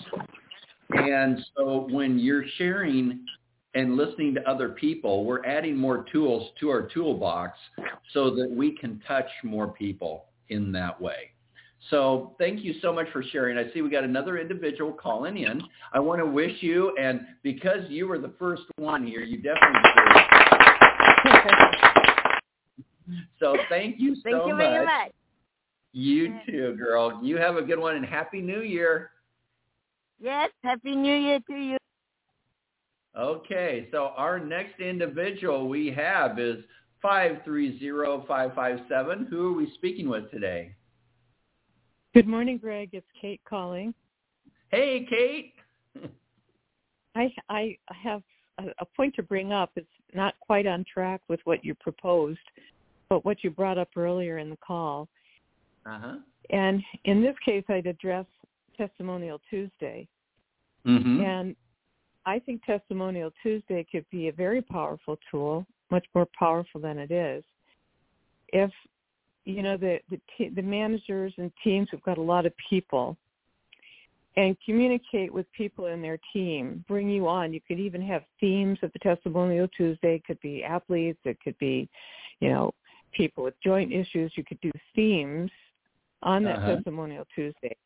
And 0.90 1.38
so 1.57 1.87
when 1.90 2.19
you're 2.19 2.45
sharing 2.59 3.25
and 3.75 3.97
listening 3.97 4.35
to 4.35 4.51
other 4.51 4.71
people, 4.71 5.25
we're 5.25 5.45
adding 5.45 5.77
more 5.77 6.05
tools 6.12 6.51
to 6.61 6.71
our 6.71 6.83
toolbox 6.83 7.57
so 8.12 8.35
that 8.35 8.51
we 8.51 8.77
can 8.77 9.01
touch 9.07 9.29
more 9.45 9.69
people 9.69 10.27
in 10.49 10.73
that 10.73 11.01
way. 11.01 11.31
So 11.88 12.35
thank 12.38 12.62
you 12.62 12.75
so 12.83 12.93
much 12.93 13.07
for 13.12 13.23
sharing. 13.23 13.57
I 13.57 13.73
see 13.73 13.81
we 13.81 13.88
got 13.88 14.05
another 14.05 14.37
individual 14.38 14.93
calling 14.93 15.38
in. 15.38 15.62
I 15.95 16.01
want 16.01 16.21
to 16.21 16.27
wish 16.27 16.53
you, 16.61 16.95
and 17.01 17.23
because 17.43 17.88
you 17.88 18.07
were 18.07 18.19
the 18.19 18.35
first 18.38 18.64
one 18.77 19.07
here, 19.07 19.23
you 19.23 19.38
definitely 19.38 19.81
so 23.40 23.57
thank 23.69 23.97
you 23.99 24.14
so 24.16 24.21
thank 24.25 24.47
you 24.47 24.55
much. 24.55 24.59
Very 24.59 24.85
much. 24.85 25.12
You 25.92 26.38
too, 26.46 26.76
girl. 26.76 27.20
You 27.22 27.37
have 27.37 27.57
a 27.57 27.62
good 27.62 27.79
one 27.79 27.96
and 27.96 28.07
happy 28.07 28.40
new 28.40 28.62
year. 28.62 29.11
Yes, 30.20 30.50
happy 30.62 30.94
new 30.94 31.16
year 31.16 31.40
to 31.48 31.55
you. 31.55 31.76
Okay, 33.18 33.88
so 33.90 34.12
our 34.16 34.38
next 34.38 34.79
individual 34.81 35.68
we 35.68 35.90
have 35.90 36.38
is 36.38 36.62
530557. 37.03 39.26
Who 39.29 39.48
are 39.48 39.57
we 39.57 39.72
speaking 39.74 40.09
with 40.09 40.31
today? 40.31 40.76
Good 42.14 42.29
morning, 42.29 42.59
Greg. 42.59 42.90
It's 42.92 43.05
Kate 43.20 43.40
calling. 43.48 43.92
Hey, 44.68 45.05
Kate. 45.09 45.55
I 47.16 47.35
I 47.48 47.76
have 47.88 48.22
a, 48.59 48.66
a 48.79 48.85
point 48.85 49.16
to 49.16 49.22
bring 49.22 49.53
up. 49.53 49.70
It's 49.74 49.88
not 50.14 50.35
quite 50.40 50.66
on 50.66 50.85
track 50.92 51.22
with 51.29 51.40
what 51.44 51.64
you 51.64 51.74
proposed, 51.74 52.38
but 53.09 53.24
what 53.24 53.42
you 53.42 53.50
brought 53.50 53.79
up 53.79 53.88
earlier 53.96 54.37
in 54.38 54.50
the 54.50 54.59
call. 54.59 55.09
Uh-huh. 55.87 56.16
And 56.51 56.83
in 57.05 57.23
this 57.23 57.37
case, 57.45 57.64
I'd 57.69 57.87
address 57.87 58.27
Testimonial 58.77 59.40
Tuesday. 59.49 60.09
Mm-hmm. 60.87 61.21
And 61.21 61.57
I 62.27 62.38
think 62.38 62.64
Testimonial 62.64 63.31
Tuesday 63.43 63.87
could 63.90 64.05
be 64.11 64.29
a 64.29 64.33
very 64.33 64.62
powerful 64.62 65.19
tool, 65.31 65.66
much 65.90 66.07
more 66.14 66.27
powerful 66.38 66.81
than 66.81 66.99
it 66.99 67.11
is. 67.11 67.45
If 68.53 68.71
you 69.45 69.62
know 69.62 69.77
the 69.77 70.01
the, 70.11 70.21
t- 70.37 70.51
the 70.55 70.62
managers 70.62 71.33
and 71.38 71.51
teams 71.64 71.88
have 71.93 72.03
got 72.03 72.19
a 72.19 72.23
lot 72.23 72.47
of 72.47 72.53
people, 72.69 73.16
and 74.37 74.57
communicate 74.65 75.33
with 75.33 75.50
people 75.52 75.87
in 75.87 76.02
their 76.02 76.19
team, 76.33 76.85
bring 76.88 77.09
you 77.09 77.27
on. 77.27 77.52
You 77.52 77.61
could 77.67 77.81
even 77.81 78.02
have 78.02 78.23
themes 78.38 78.79
of 78.83 78.92
the 78.92 78.98
Testimonial 79.00 79.69
Tuesday. 79.69 80.17
It 80.17 80.25
could 80.25 80.40
be 80.40 80.63
athletes. 80.63 81.19
It 81.25 81.38
could 81.42 81.59
be, 81.59 81.88
you 82.40 82.50
know, 82.50 82.73
people 83.13 83.44
with 83.44 83.54
joint 83.63 83.92
issues. 83.92 84.33
You 84.37 84.44
could 84.44 84.61
do 84.61 84.71
themes 84.94 85.50
on 86.23 86.44
that 86.44 86.58
Uh-huh. 86.58 86.77
Testimonial 86.77 87.27
Tuesday. 87.35 87.77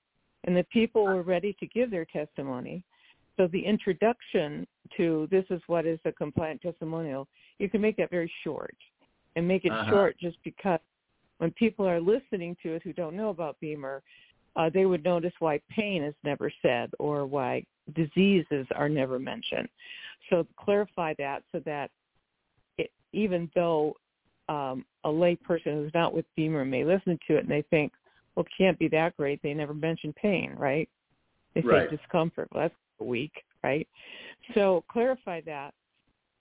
And 0.45 0.57
the 0.57 0.65
people 0.65 1.05
were 1.07 1.23
ready 1.23 1.57
to 1.61 1.67
give 1.67 1.91
their 1.91 2.05
testimony. 2.05 2.85
So 3.37 3.49
the 3.49 3.65
introduction 3.65 4.67
to 4.97 5.27
this 5.31 5.45
is 5.51 5.61
what 5.67 5.87
is 5.87 5.99
a 6.05 6.13
compliant 6.13 6.63
testimonial, 6.63 7.27
you 7.59 7.69
can 7.69 7.81
make 7.81 7.97
that 7.97 8.11
very 8.11 8.31
short 8.45 8.77
and 9.37 9.49
make 9.49 9.65
it 9.65 9.73
Uh-huh. 9.73 9.91
short 9.91 10.19
just 10.19 10.37
because 10.45 10.81
when 11.39 11.51
people 11.53 11.87
are 11.89 12.01
listening 12.01 12.57
to 12.63 12.75
it 12.75 12.83
who 12.83 12.93
don't 12.93 13.17
know 13.17 13.31
about 13.31 13.59
BEMER, 13.61 14.03
uh, 14.57 14.71
they 14.71 14.87
would 14.87 15.03
notice 15.03 15.33
why 15.41 15.61
pain 15.69 16.03
is 16.05 16.15
never 16.23 16.53
said 16.63 16.93
or 17.01 17.27
why 17.27 17.65
diseases 17.95 18.67
are 18.77 18.89
never 18.89 19.19
mentioned. 19.19 19.69
So 20.31 20.47
clarify 20.57 21.15
that 21.19 21.43
so 21.51 21.59
that 21.61 21.91
it, 22.79 22.93
even 23.13 23.51
though 23.55 23.95
um, 24.49 24.85
a 25.03 25.11
lay 25.11 25.35
person 25.35 25.73
who's 25.73 25.95
not 25.95 26.15
with 26.15 26.25
BEMER 26.37 26.65
may 26.65 26.85
listen 26.85 27.19
to 27.27 27.37
it 27.37 27.41
and 27.41 27.51
they 27.51 27.63
think, 27.63 27.93
well, 28.35 28.45
it 28.45 28.53
can't 28.57 28.79
be 28.79 28.89
that 28.89 29.17
great. 29.17 29.41
They 29.43 29.55
never 29.55 29.75
mention 29.75 30.13
pain, 30.15 30.55
right? 30.57 30.89
They 31.55 31.63
say 31.63 31.69
Right. 31.69 31.91
discomfort. 31.91 32.49
Well, 32.53 32.65
that's 32.65 32.75
a 33.01 33.05
week, 33.05 33.45
right? 33.63 33.89
So 34.55 34.85
clarify 34.89 35.41
that, 35.43 35.75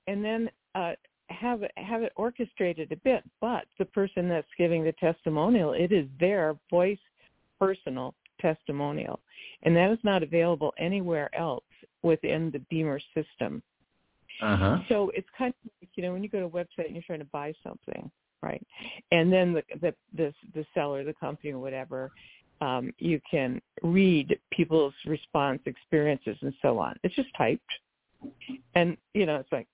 and 0.07 0.23
then 0.23 0.49
uh, 0.75 0.93
have 1.29 1.63
it 1.63 1.71
have 1.77 2.03
it 2.03 2.11
orchestrated 2.15 2.91
a 2.91 2.97
bit. 2.97 3.23
But 3.39 3.65
the 3.77 3.85
person 3.85 4.27
that's 4.27 4.47
giving 4.57 4.83
the 4.83 4.93
testimonial, 4.93 5.73
it 5.73 5.91
is 5.91 6.07
their 6.19 6.57
voice, 6.69 6.99
personal 7.59 8.15
testimonial, 8.39 9.19
and 9.63 9.75
that 9.75 9.91
is 9.91 9.99
not 10.03 10.23
available 10.23 10.73
anywhere 10.77 11.33
else 11.35 11.63
within 12.01 12.51
the 12.51 12.59
BEMER 12.69 12.99
system. 13.13 13.63
Uh-huh. 14.41 14.79
So 14.89 15.11
it's 15.15 15.27
kind 15.37 15.53
of 15.63 15.71
like, 15.81 15.89
you 15.95 16.03
know, 16.03 16.11
when 16.11 16.23
you 16.23 16.29
go 16.29 16.39
to 16.39 16.45
a 16.45 16.49
website 16.49 16.87
and 16.87 16.95
you're 16.95 17.03
trying 17.03 17.19
to 17.19 17.25
buy 17.25 17.53
something, 17.63 18.11
right? 18.43 18.65
And 19.11 19.31
then 19.31 19.53
the 19.53 19.63
the 19.81 19.95
the, 20.15 20.33
the 20.53 20.65
seller, 20.73 21.03
the 21.03 21.13
company 21.13 21.53
or 21.53 21.59
whatever, 21.59 22.11
um, 22.61 22.93
you 22.99 23.19
can 23.29 23.61
read 23.81 24.37
people's 24.51 24.93
response 25.05 25.61
experiences 25.65 26.37
and 26.41 26.53
so 26.61 26.77
on. 26.77 26.95
It's 27.03 27.15
just 27.15 27.29
typed. 27.37 27.63
And, 28.75 28.95
you 29.13 29.25
know, 29.25 29.37
it's 29.37 29.51
like 29.51 29.67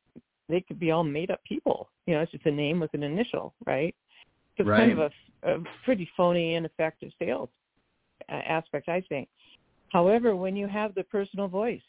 they 0.47 0.61
could 0.61 0.79
be 0.79 0.91
all 0.91 1.03
made 1.03 1.29
up 1.29 1.43
people. 1.43 1.89
You 2.07 2.15
know, 2.15 2.21
it's 2.21 2.31
just 2.31 2.45
a 2.45 2.51
name 2.51 2.79
with 2.79 2.93
an 2.93 3.03
initial, 3.03 3.53
right? 3.67 3.93
So 4.57 4.63
it's 4.63 4.69
kind 4.71 4.91
of 4.91 4.99
a, 4.99 5.55
a 5.55 5.63
pretty 5.85 6.09
phony, 6.17 6.55
ineffective 6.55 7.11
sales 7.19 7.49
uh, 8.27 8.35
aspect, 8.35 8.89
I 8.89 9.01
think. 9.01 9.29
However, 9.89 10.35
when 10.35 10.55
you 10.55 10.67
have 10.67 10.95
the 10.95 11.03
personal 11.03 11.47
voice 11.47 11.81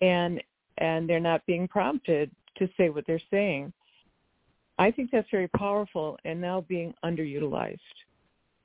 and 0.00 0.42
and 0.78 1.08
they're 1.08 1.20
not 1.20 1.46
being 1.46 1.68
prompted 1.68 2.32
to 2.58 2.68
say 2.76 2.88
what 2.90 3.04
they're 3.06 3.20
saying, 3.30 3.72
I 4.78 4.90
think 4.90 5.10
that's 5.10 5.28
very 5.30 5.48
powerful 5.48 6.18
and 6.24 6.40
now 6.40 6.64
being 6.68 6.94
underutilized 7.04 7.78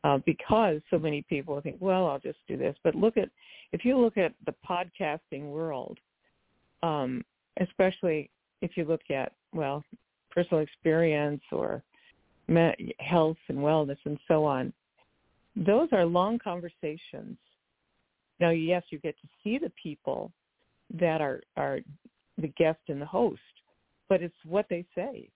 uh, 0.04 0.18
because 0.26 0.82
so 0.90 0.98
many 0.98 1.22
people 1.24 1.60
think, 1.62 1.78
well, 1.80 2.08
I'll 2.08 2.20
just 2.20 2.40
do 2.48 2.58
this. 2.58 2.76
But 2.84 2.96
look 2.96 3.18
at 3.18 3.30
if 3.72 3.86
you 3.86 3.98
look 3.98 4.18
at 4.18 4.34
the 4.46 4.56
podcasting 4.68 5.52
world, 5.52 6.00
um, 6.82 7.24
especially 7.62 8.30
if 8.62 8.72
you 8.76 8.86
look 8.86 9.02
at 9.10 9.34
well, 9.54 9.84
personal 10.32 10.64
experience 10.64 11.42
or 11.52 11.84
health 13.00 13.38
and 13.48 13.60
wellness 13.60 13.98
and 14.06 14.18
so 14.28 14.46
on, 14.46 14.74
those 15.56 15.90
are 15.92 16.06
long 16.06 16.40
conversations. 16.40 17.38
Now, 18.40 18.50
yes, 18.52 18.84
you 18.90 19.00
get 19.00 19.16
to 19.22 19.28
see 19.44 19.58
the 19.58 19.72
people 19.82 20.32
that 21.00 21.22
are 21.22 21.42
are 21.58 21.80
the 22.38 22.48
guest 22.48 22.80
and 22.88 23.02
the 23.02 23.06
host, 23.06 23.42
but 24.08 24.24
it's 24.24 24.34
what 24.46 24.66
they 24.70 24.86
say. 24.96 25.30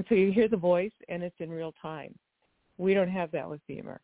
And 0.00 0.06
so 0.08 0.14
you 0.14 0.32
hear 0.32 0.48
the 0.48 0.56
voice 0.56 0.94
and 1.10 1.22
it's 1.22 1.36
in 1.40 1.50
real 1.50 1.74
time. 1.82 2.14
We 2.78 2.94
don't 2.94 3.10
have 3.10 3.30
that 3.32 3.50
with 3.50 3.60
BEMER. 3.68 4.00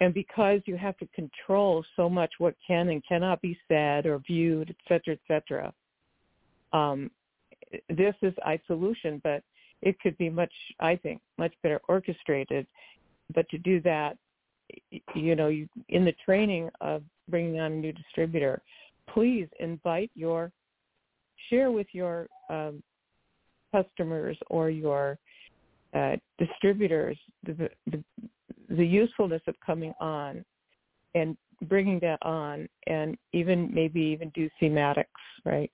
And 0.00 0.12
because 0.12 0.60
you 0.66 0.76
have 0.76 0.96
to 0.96 1.06
control 1.14 1.84
so 1.94 2.08
much 2.08 2.32
what 2.38 2.56
can 2.66 2.88
and 2.88 3.00
cannot 3.06 3.40
be 3.40 3.56
said 3.68 4.06
or 4.06 4.18
viewed, 4.18 4.70
et 4.70 4.76
cetera, 4.88 5.14
et 5.14 5.20
cetera, 5.28 5.72
um, 6.72 7.12
this 7.88 8.16
is 8.22 8.34
a 8.44 8.58
solution, 8.66 9.20
but 9.22 9.44
it 9.82 10.00
could 10.00 10.18
be 10.18 10.28
much, 10.28 10.52
I 10.80 10.96
think, 10.96 11.20
much 11.38 11.54
better 11.62 11.80
orchestrated. 11.88 12.66
But 13.32 13.48
to 13.50 13.58
do 13.58 13.80
that, 13.82 14.16
you 15.14 15.36
know, 15.36 15.46
you, 15.46 15.68
in 15.90 16.04
the 16.04 16.14
training 16.24 16.70
of 16.80 17.04
bringing 17.28 17.60
on 17.60 17.70
a 17.70 17.76
new 17.76 17.92
distributor, 17.92 18.62
please 19.10 19.46
invite 19.60 20.10
your 20.16 20.50
share 21.50 21.70
with 21.70 21.86
your 21.92 22.26
um, 22.50 22.82
customers 23.74 24.36
or 24.50 24.70
your 24.70 25.18
uh, 25.94 26.16
distributors 26.38 27.16
the, 27.44 27.68
the, 27.90 28.04
the 28.70 28.86
usefulness 28.86 29.42
of 29.46 29.54
coming 29.64 29.92
on 30.00 30.44
and 31.14 31.36
bringing 31.62 31.98
that 32.00 32.18
on 32.22 32.68
and 32.86 33.16
even 33.32 33.72
maybe 33.72 34.00
even 34.00 34.30
do 34.30 34.48
thematics, 34.60 35.04
right? 35.44 35.70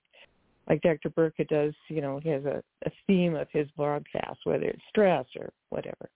Like 0.69 0.81
Dr. 0.81 1.09
Burka 1.09 1.43
does, 1.45 1.73
you 1.89 2.01
know, 2.01 2.19
he 2.23 2.29
has 2.29 2.45
a, 2.45 2.63
a 2.85 2.91
theme 3.07 3.35
of 3.35 3.47
his 3.51 3.67
broadcast, 3.75 4.39
whether 4.43 4.65
it's 4.65 4.81
stress 4.89 5.25
or 5.37 5.51
whatever. 5.69 6.09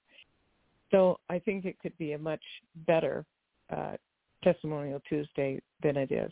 So 0.91 1.19
I 1.29 1.39
think 1.39 1.65
it 1.65 1.77
could 1.81 1.97
be 1.97 2.13
a 2.13 2.17
much 2.17 2.43
better 2.88 3.25
uh, 3.75 3.93
testimonial 4.43 5.01
Tuesday 5.09 5.59
than 5.81 5.97
it 5.97 6.11
is. 6.11 6.31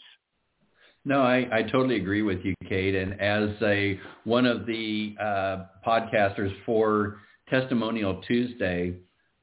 No, 1.05 1.21
I, 1.21 1.47
I 1.51 1.63
totally 1.63 1.97
agree 1.97 2.21
with 2.21 2.39
you, 2.43 2.55
Kate. 2.67 2.95
And 2.95 3.19
as 3.19 3.49
a 3.61 3.99
one 4.23 4.45
of 4.45 4.65
the 4.65 5.15
uh, 5.19 5.65
podcasters 5.85 6.53
for 6.65 7.19
Testimonial 7.49 8.21
Tuesday, 8.25 8.95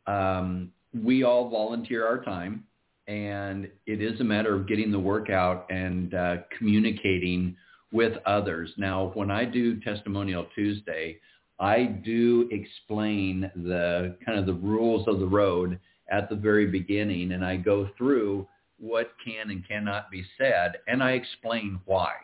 um, 0.06 0.72
we 0.94 1.22
all 1.22 1.50
volunteer 1.50 2.06
our 2.06 2.24
time, 2.24 2.64
and 3.06 3.68
it 3.86 4.00
is 4.00 4.20
a 4.20 4.24
matter 4.24 4.54
of 4.54 4.66
getting 4.66 4.90
the 4.90 4.98
work 4.98 5.28
out 5.28 5.66
and 5.70 6.14
uh, 6.14 6.36
communicating 6.56 7.56
with 7.92 8.14
others. 8.24 8.72
Now, 8.78 9.10
when 9.14 9.30
I 9.30 9.44
do 9.44 9.80
Testimonial 9.80 10.46
Tuesday, 10.54 11.18
I 11.58 11.84
do 11.84 12.48
explain 12.50 13.50
the 13.54 14.16
kind 14.24 14.38
of 14.38 14.46
the 14.46 14.54
rules 14.54 15.06
of 15.06 15.20
the 15.20 15.26
road 15.26 15.78
at 16.10 16.30
the 16.30 16.36
very 16.36 16.66
beginning, 16.66 17.32
and 17.32 17.44
I 17.44 17.56
go 17.56 17.90
through 17.98 18.48
what 18.80 19.12
can 19.24 19.50
and 19.50 19.66
cannot 19.66 20.10
be 20.10 20.24
said, 20.38 20.78
and 20.88 21.02
I 21.02 21.12
explain 21.12 21.80
why. 21.84 22.14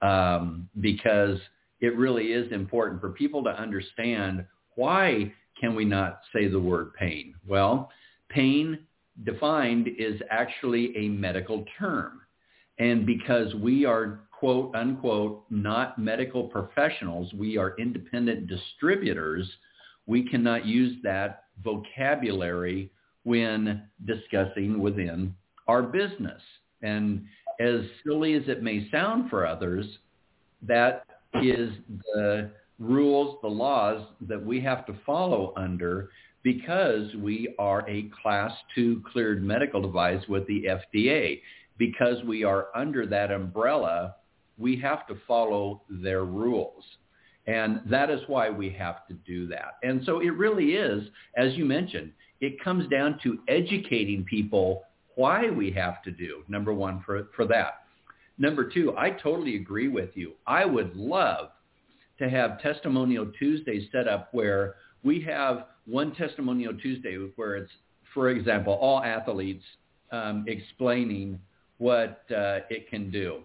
Um, 0.00 0.68
because 0.80 1.38
it 1.80 1.96
really 1.96 2.32
is 2.32 2.50
important 2.50 3.00
for 3.00 3.10
people 3.10 3.44
to 3.44 3.50
understand 3.50 4.44
why 4.74 5.32
can 5.60 5.74
we 5.74 5.84
not 5.84 6.20
say 6.32 6.48
the 6.48 6.58
word 6.58 6.94
pain? 6.94 7.34
Well, 7.46 7.90
pain 8.28 8.80
defined 9.24 9.88
is 9.98 10.20
actually 10.30 10.96
a 10.96 11.08
medical 11.08 11.64
term. 11.78 12.20
And 12.78 13.06
because 13.06 13.54
we 13.54 13.84
are 13.84 14.20
quote 14.30 14.74
unquote 14.74 15.44
not 15.50 15.98
medical 15.98 16.44
professionals, 16.44 17.32
we 17.34 17.56
are 17.58 17.76
independent 17.78 18.48
distributors, 18.48 19.48
we 20.06 20.28
cannot 20.28 20.66
use 20.66 20.96
that 21.04 21.44
vocabulary 21.62 22.90
when 23.24 23.84
discussing 24.04 24.80
within 24.80 25.34
our 25.72 25.82
business. 25.82 26.42
And 26.82 27.24
as 27.58 27.80
silly 28.04 28.34
as 28.34 28.42
it 28.46 28.62
may 28.62 28.90
sound 28.90 29.30
for 29.30 29.46
others, 29.46 29.86
that 30.68 31.06
is 31.42 31.70
the 32.14 32.50
rules, 32.78 33.38
the 33.40 33.48
laws 33.48 34.06
that 34.28 34.44
we 34.44 34.60
have 34.60 34.84
to 34.86 34.94
follow 35.06 35.54
under 35.56 36.10
because 36.42 37.14
we 37.14 37.54
are 37.58 37.88
a 37.88 38.10
class 38.20 38.52
two 38.74 39.02
cleared 39.12 39.42
medical 39.42 39.80
device 39.80 40.22
with 40.28 40.46
the 40.46 40.64
FDA. 40.64 41.40
Because 41.78 42.22
we 42.24 42.44
are 42.44 42.66
under 42.74 43.06
that 43.06 43.30
umbrella, 43.30 44.16
we 44.58 44.78
have 44.80 45.06
to 45.06 45.16
follow 45.26 45.82
their 45.88 46.24
rules. 46.24 46.84
And 47.46 47.80
that 47.86 48.10
is 48.10 48.20
why 48.26 48.50
we 48.50 48.70
have 48.70 49.06
to 49.08 49.14
do 49.26 49.46
that. 49.48 49.78
And 49.82 50.02
so 50.04 50.20
it 50.20 50.34
really 50.36 50.72
is, 50.72 51.08
as 51.36 51.54
you 51.54 51.64
mentioned, 51.64 52.12
it 52.40 52.62
comes 52.62 52.88
down 52.88 53.18
to 53.22 53.38
educating 53.48 54.24
people 54.24 54.82
why 55.16 55.50
we 55.50 55.70
have 55.72 56.02
to 56.02 56.10
do, 56.10 56.44
number 56.48 56.72
one, 56.72 57.02
for, 57.04 57.28
for 57.36 57.46
that. 57.46 57.84
Number 58.38 58.68
two, 58.68 58.94
I 58.96 59.10
totally 59.10 59.56
agree 59.56 59.88
with 59.88 60.10
you. 60.14 60.32
I 60.46 60.64
would 60.64 60.96
love 60.96 61.50
to 62.18 62.28
have 62.28 62.60
Testimonial 62.60 63.30
Tuesday 63.38 63.88
set 63.92 64.08
up 64.08 64.28
where 64.32 64.76
we 65.02 65.20
have 65.22 65.66
one 65.86 66.14
Testimonial 66.14 66.74
Tuesday 66.74 67.16
where 67.36 67.56
it's, 67.56 67.72
for 68.14 68.30
example, 68.30 68.74
all 68.74 69.02
athletes 69.02 69.64
um, 70.12 70.44
explaining 70.46 71.38
what 71.78 72.22
uh, 72.30 72.60
it 72.70 72.88
can 72.88 73.10
do. 73.10 73.40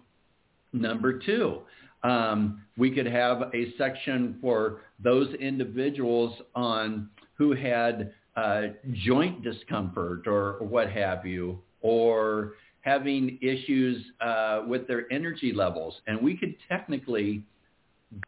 Number 0.72 1.18
two, 1.18 1.60
um, 2.02 2.62
we 2.76 2.90
could 2.90 3.06
have 3.06 3.50
a 3.54 3.74
section 3.76 4.38
for 4.40 4.82
those 5.02 5.34
individuals 5.34 6.36
on 6.54 7.08
who 7.34 7.52
had 7.52 8.12
uh, 8.38 8.62
joint 8.92 9.42
discomfort 9.42 10.28
or, 10.28 10.58
what 10.60 10.88
have 10.90 11.26
you, 11.26 11.58
or 11.80 12.52
having 12.82 13.36
issues 13.42 14.04
uh, 14.20 14.62
with 14.66 14.86
their 14.86 15.12
energy 15.12 15.52
levels. 15.52 15.94
And 16.06 16.22
we 16.22 16.36
could 16.36 16.54
technically 16.68 17.42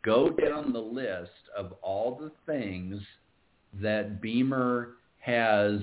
go 0.04 0.30
down 0.30 0.72
the 0.72 0.80
list 0.80 1.30
of 1.56 1.74
all 1.80 2.18
the 2.20 2.32
things 2.44 3.00
that 3.80 4.20
BEMER 4.20 4.94
has 5.20 5.78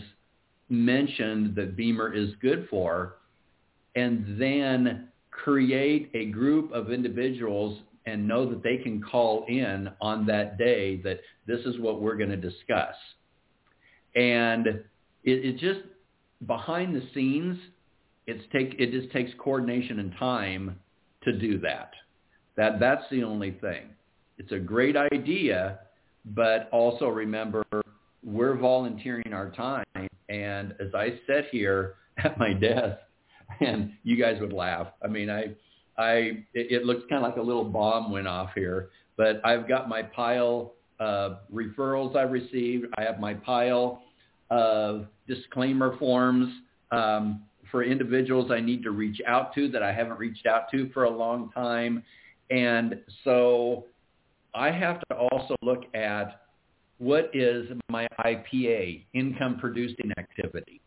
mentioned 0.69 1.55
that 1.55 1.77
BEMER 1.77 2.13
is 2.13 2.31
good 2.41 2.67
for, 2.69 3.15
and 3.95 4.39
then 4.39 5.07
create 5.31 6.11
a 6.13 6.25
group 6.25 6.71
of 6.73 6.91
individuals 6.91 7.79
and 8.05 8.27
know 8.27 8.49
that 8.49 8.61
they 8.61 8.77
can 8.77 9.01
call 9.01 9.45
in 9.47 9.89
on 10.01 10.25
that 10.25 10.57
day 10.57 10.97
that 10.97 11.21
this 11.45 11.61
is 11.65 11.79
what 11.79 12.01
we're 12.01 12.17
going 12.17 12.29
to 12.29 12.35
discuss. 12.35 12.95
And 14.17 14.67
it, 14.67 14.83
it 15.23 15.57
just 15.59 15.79
behind 16.45 16.95
the 16.95 17.03
scenes, 17.13 17.57
it's 18.25 18.43
take 18.51 18.75
it 18.79 18.91
just 18.91 19.11
takes 19.13 19.31
coordination 19.37 19.99
and 19.99 20.13
time 20.19 20.77
to 21.23 21.37
do 21.37 21.59
that. 21.59 21.91
That 22.57 22.79
that's 22.79 23.03
the 23.09 23.23
only 23.23 23.51
thing. 23.61 23.89
It's 24.37 24.51
a 24.51 24.59
great 24.59 24.95
idea, 24.97 25.79
but 26.25 26.69
also 26.71 27.07
remember 27.07 27.63
we're 28.23 28.57
volunteering 28.57 29.33
our 29.33 29.51
time. 29.51 29.85
And 30.29 30.73
as 30.79 30.93
I 30.93 31.19
sit 31.25 31.45
here 31.51 31.95
at 32.17 32.37
my 32.37 32.53
desk 32.53 32.99
and 33.61 33.93
you 34.03 34.17
guys 34.17 34.39
would 34.41 34.53
laugh. 34.53 34.87
I 35.03 35.07
mean, 35.07 35.29
I, 35.29 35.55
I, 35.97 36.43
it, 36.53 36.71
it 36.71 36.85
looks 36.85 37.03
kind 37.09 37.23
of 37.23 37.29
like 37.29 37.37
a 37.37 37.41
little 37.41 37.63
bomb 37.63 38.11
went 38.11 38.27
off 38.27 38.49
here, 38.53 38.89
but 39.15 39.41
I've 39.45 39.67
got 39.67 39.87
my 39.87 40.03
pile 40.03 40.73
of 40.99 41.39
referrals 41.53 42.15
I've 42.15 42.31
received. 42.31 42.87
I 42.97 43.03
have 43.03 43.19
my 43.19 43.33
pile 43.33 44.01
of 44.49 45.07
disclaimer 45.27 45.97
forms 45.97 46.53
um, 46.91 47.43
for 47.71 47.83
individuals 47.83 48.51
I 48.51 48.59
need 48.59 48.83
to 48.83 48.91
reach 48.91 49.21
out 49.27 49.53
to 49.55 49.67
that 49.69 49.83
I 49.83 49.91
haven't 49.91 50.19
reached 50.19 50.45
out 50.45 50.71
to 50.71 50.89
for 50.93 51.03
a 51.03 51.09
long 51.09 51.51
time. 51.51 52.03
And 52.49 52.99
so 53.23 53.85
I 54.53 54.71
have 54.71 55.01
to 55.09 55.15
also 55.15 55.55
look 55.61 55.83
at 55.93 56.41
what 56.97 57.29
is 57.33 57.67
my 57.89 58.07
IPA, 58.25 59.03
income 59.13 59.57
producing 59.59 60.11
activity. 60.17 60.81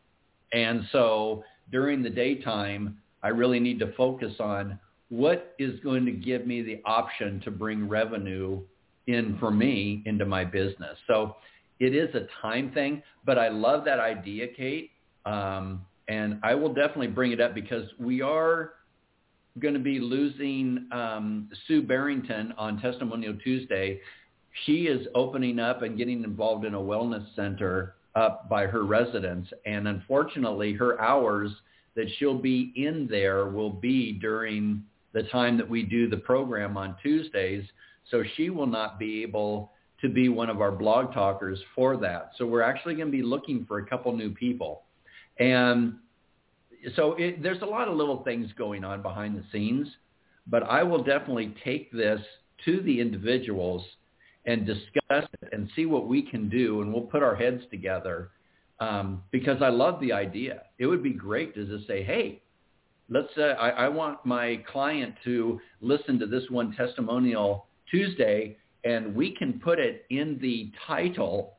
And 0.52 0.84
so 0.90 1.44
during 1.70 2.02
the 2.02 2.10
daytime, 2.10 2.98
I 3.22 3.28
really 3.28 3.60
need 3.60 3.78
to 3.80 3.92
focus 3.92 4.34
on 4.40 4.78
what 5.10 5.54
is 5.58 5.78
going 5.80 6.04
to 6.06 6.12
give 6.12 6.46
me 6.46 6.62
the 6.62 6.80
option 6.84 7.40
to 7.44 7.50
bring 7.50 7.88
revenue 7.88 8.60
in 9.06 9.36
for 9.38 9.50
me 9.50 10.02
into 10.06 10.24
my 10.24 10.44
business. 10.44 10.96
So 11.06 11.36
it 11.80 11.94
is 11.94 12.14
a 12.14 12.26
time 12.40 12.70
thing, 12.72 13.02
but 13.24 13.38
I 13.38 13.48
love 13.48 13.84
that 13.86 13.98
idea, 13.98 14.46
Kate. 14.48 14.90
Um, 15.26 15.84
and 16.08 16.38
I 16.42 16.54
will 16.54 16.72
definitely 16.72 17.08
bring 17.08 17.32
it 17.32 17.40
up 17.40 17.54
because 17.54 17.84
we 17.98 18.20
are 18.20 18.72
going 19.58 19.74
to 19.74 19.80
be 19.80 19.98
losing 19.98 20.86
um, 20.92 21.48
Sue 21.66 21.82
Barrington 21.82 22.52
on 22.56 22.80
Testimonial 22.80 23.34
Tuesday. 23.42 24.00
She 24.64 24.82
is 24.86 25.06
opening 25.14 25.58
up 25.58 25.82
and 25.82 25.96
getting 25.96 26.22
involved 26.22 26.64
in 26.64 26.74
a 26.74 26.78
wellness 26.78 27.24
center 27.34 27.94
up 28.14 28.48
by 28.48 28.66
her 28.66 28.84
residence. 28.84 29.48
And 29.66 29.88
unfortunately, 29.88 30.72
her 30.74 31.00
hours 31.00 31.50
that 31.96 32.06
she'll 32.18 32.38
be 32.38 32.72
in 32.76 33.06
there 33.10 33.46
will 33.46 33.70
be 33.70 34.12
during 34.12 34.82
the 35.12 35.24
time 35.24 35.56
that 35.56 35.68
we 35.68 35.82
do 35.82 36.08
the 36.08 36.16
program 36.16 36.76
on 36.76 36.96
Tuesdays. 37.02 37.64
So 38.10 38.22
she 38.36 38.50
will 38.50 38.66
not 38.66 38.98
be 38.98 39.22
able 39.22 39.72
to 40.02 40.08
be 40.08 40.28
one 40.28 40.48
of 40.48 40.60
our 40.60 40.72
blog 40.72 41.12
talkers 41.12 41.58
for 41.74 41.96
that. 41.98 42.32
So 42.38 42.46
we're 42.46 42.62
actually 42.62 42.94
going 42.94 43.08
to 43.08 43.12
be 43.12 43.22
looking 43.22 43.64
for 43.66 43.78
a 43.78 43.86
couple 43.86 44.14
new 44.16 44.30
people. 44.30 44.82
And 45.38 45.94
so 46.96 47.14
it, 47.18 47.42
there's 47.42 47.62
a 47.62 47.66
lot 47.66 47.88
of 47.88 47.96
little 47.96 48.22
things 48.22 48.50
going 48.56 48.84
on 48.84 49.02
behind 49.02 49.36
the 49.36 49.44
scenes, 49.52 49.88
but 50.46 50.62
I 50.62 50.82
will 50.82 51.02
definitely 51.02 51.54
take 51.64 51.92
this 51.92 52.20
to 52.64 52.80
the 52.82 53.00
individuals 53.00 53.84
and 54.46 54.66
discuss 54.66 55.28
it 55.42 55.48
and 55.52 55.68
see 55.76 55.86
what 55.86 56.08
we 56.08 56.22
can 56.22 56.48
do, 56.48 56.80
and 56.80 56.92
we'll 56.92 57.02
put 57.02 57.22
our 57.22 57.34
heads 57.34 57.62
together 57.70 58.30
um, 58.80 59.22
because 59.30 59.60
I 59.60 59.68
love 59.68 60.00
the 60.00 60.12
idea. 60.12 60.62
It 60.78 60.86
would 60.86 61.02
be 61.02 61.12
great 61.12 61.54
to 61.54 61.66
just 61.66 61.86
say, 61.86 62.02
hey, 62.02 62.42
let's. 63.10 63.28
Uh, 63.36 63.54
I, 63.60 63.70
I 63.70 63.88
want 63.88 64.24
my 64.24 64.62
client 64.70 65.14
to 65.24 65.60
listen 65.82 66.18
to 66.20 66.26
this 66.26 66.44
one 66.48 66.72
testimonial 66.74 67.66
Tuesday, 67.90 68.56
and 68.84 69.14
we 69.14 69.34
can 69.34 69.60
put 69.60 69.78
it 69.78 70.06
in 70.10 70.38
the 70.40 70.70
title. 70.86 71.54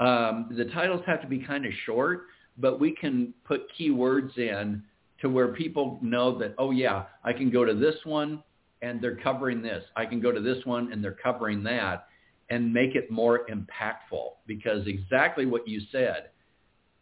Um, 0.00 0.48
the 0.56 0.66
titles 0.66 1.02
have 1.06 1.20
to 1.22 1.26
be 1.26 1.38
kind 1.38 1.64
of 1.64 1.72
short, 1.84 2.26
but 2.58 2.80
we 2.80 2.92
can 2.92 3.32
put 3.44 3.66
keywords 3.78 4.36
in 4.38 4.82
to 5.20 5.28
where 5.28 5.48
people 5.48 5.98
know 6.02 6.38
that, 6.38 6.54
oh 6.58 6.70
yeah, 6.70 7.04
I 7.24 7.32
can 7.32 7.50
go 7.50 7.64
to 7.64 7.74
this 7.74 7.96
one 8.04 8.42
and 8.82 9.00
they're 9.00 9.16
covering 9.16 9.62
this. 9.62 9.82
I 9.96 10.04
can 10.04 10.20
go 10.20 10.32
to 10.32 10.40
this 10.40 10.64
one 10.64 10.92
and 10.92 11.02
they're 11.02 11.16
covering 11.22 11.62
that 11.64 12.08
and 12.50 12.72
make 12.72 12.94
it 12.94 13.10
more 13.10 13.46
impactful 13.50 14.32
because 14.46 14.86
exactly 14.86 15.46
what 15.46 15.66
you 15.66 15.80
said, 15.90 16.30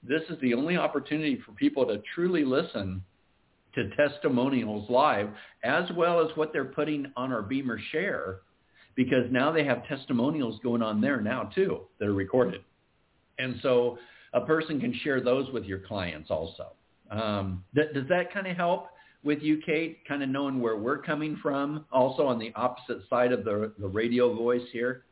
this 0.03 0.23
is 0.31 0.39
the 0.41 0.55
only 0.55 0.77
opportunity 0.77 1.41
for 1.45 1.53
people 1.53 1.87
to 1.87 2.01
truly 2.15 2.45
listen 2.45 3.03
to 3.75 3.91
testimonials 3.97 4.89
live 4.89 5.31
as 5.65 5.85
well 5.97 6.21
as 6.21 6.35
what 6.37 6.53
they're 6.53 6.65
putting 6.65 7.11
on 7.17 7.33
our 7.33 7.43
BEMER 7.43 7.81
share 7.91 8.41
because 8.95 9.25
now 9.31 9.51
they 9.51 9.65
have 9.65 9.87
testimonials 9.87 10.61
going 10.63 10.83
on 10.83 11.01
there 11.01 11.21
now 11.21 11.51
too 11.55 11.81
that 11.99 12.09
are 12.09 12.15
recorded. 12.15 12.63
And 13.39 13.57
so 13.63 13.99
a 14.33 14.41
person 14.41 14.81
can 14.81 14.95
share 15.03 15.21
those 15.21 15.51
with 15.53 15.65
your 15.65 15.81
clients 15.81 16.31
also. 16.31 16.73
Um, 17.11 17.65
th- 17.75 17.93
does 17.95 18.09
that 18.09 18.33
kind 18.33 18.47
of 18.47 18.57
help 18.57 18.89
with 19.23 19.41
you, 19.41 19.61
Kate, 19.65 20.07
kind 20.07 20.23
of 20.23 20.29
knowing 20.29 20.61
where 20.61 20.77
we're 20.77 20.99
coming 20.99 21.39
from 21.43 21.87
also 21.93 22.27
on 22.27 22.39
the 22.39 22.53
opposite 22.55 23.03
side 23.09 23.33
of 23.33 23.45
the, 23.45 23.73
the 23.79 23.89
radio 23.89 24.35
voice 24.35 24.67
here? 24.73 25.05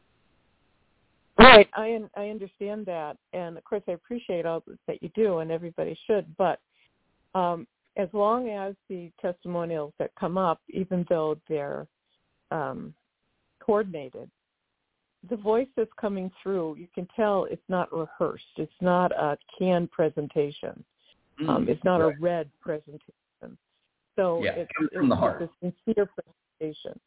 Right, 1.38 1.68
I 1.74 1.98
I 2.14 2.28
understand 2.28 2.84
that, 2.86 3.16
and 3.32 3.56
of 3.56 3.64
course 3.64 3.82
I 3.88 3.92
appreciate 3.92 4.44
all 4.44 4.62
that 4.86 5.02
you 5.02 5.10
do, 5.14 5.38
and 5.38 5.50
everybody 5.50 5.98
should. 6.06 6.26
But 6.36 6.60
um, 7.34 7.66
as 7.96 8.08
long 8.12 8.50
as 8.50 8.74
the 8.90 9.10
testimonials 9.20 9.94
that 9.98 10.10
come 10.18 10.36
up, 10.36 10.60
even 10.68 11.06
though 11.08 11.38
they're 11.48 11.86
um, 12.50 12.94
coordinated, 13.64 14.30
the 15.30 15.36
voice 15.36 15.68
that's 15.76 15.90
coming 16.00 16.30
through, 16.42 16.76
you 16.76 16.88
can 16.94 17.06
tell 17.14 17.46
it's 17.50 17.62
not 17.68 17.92
rehearsed. 17.92 18.44
It's 18.56 18.72
not 18.80 19.12
a 19.12 19.38
canned 19.58 19.90
presentation. 19.90 20.82
Mm, 21.40 21.48
um, 21.48 21.68
it's 21.68 21.82
not 21.84 21.98
right. 21.98 22.14
a 22.14 22.20
read 22.20 22.50
presentation. 22.60 23.02
So 24.16 24.42
yeah, 24.42 24.52
it's, 24.52 24.70
it's, 24.80 24.94
from 24.94 25.08
the 25.08 25.16
heart. 25.16 25.42
a 25.42 25.48
sincere 25.60 26.08
presentation. 26.60 26.98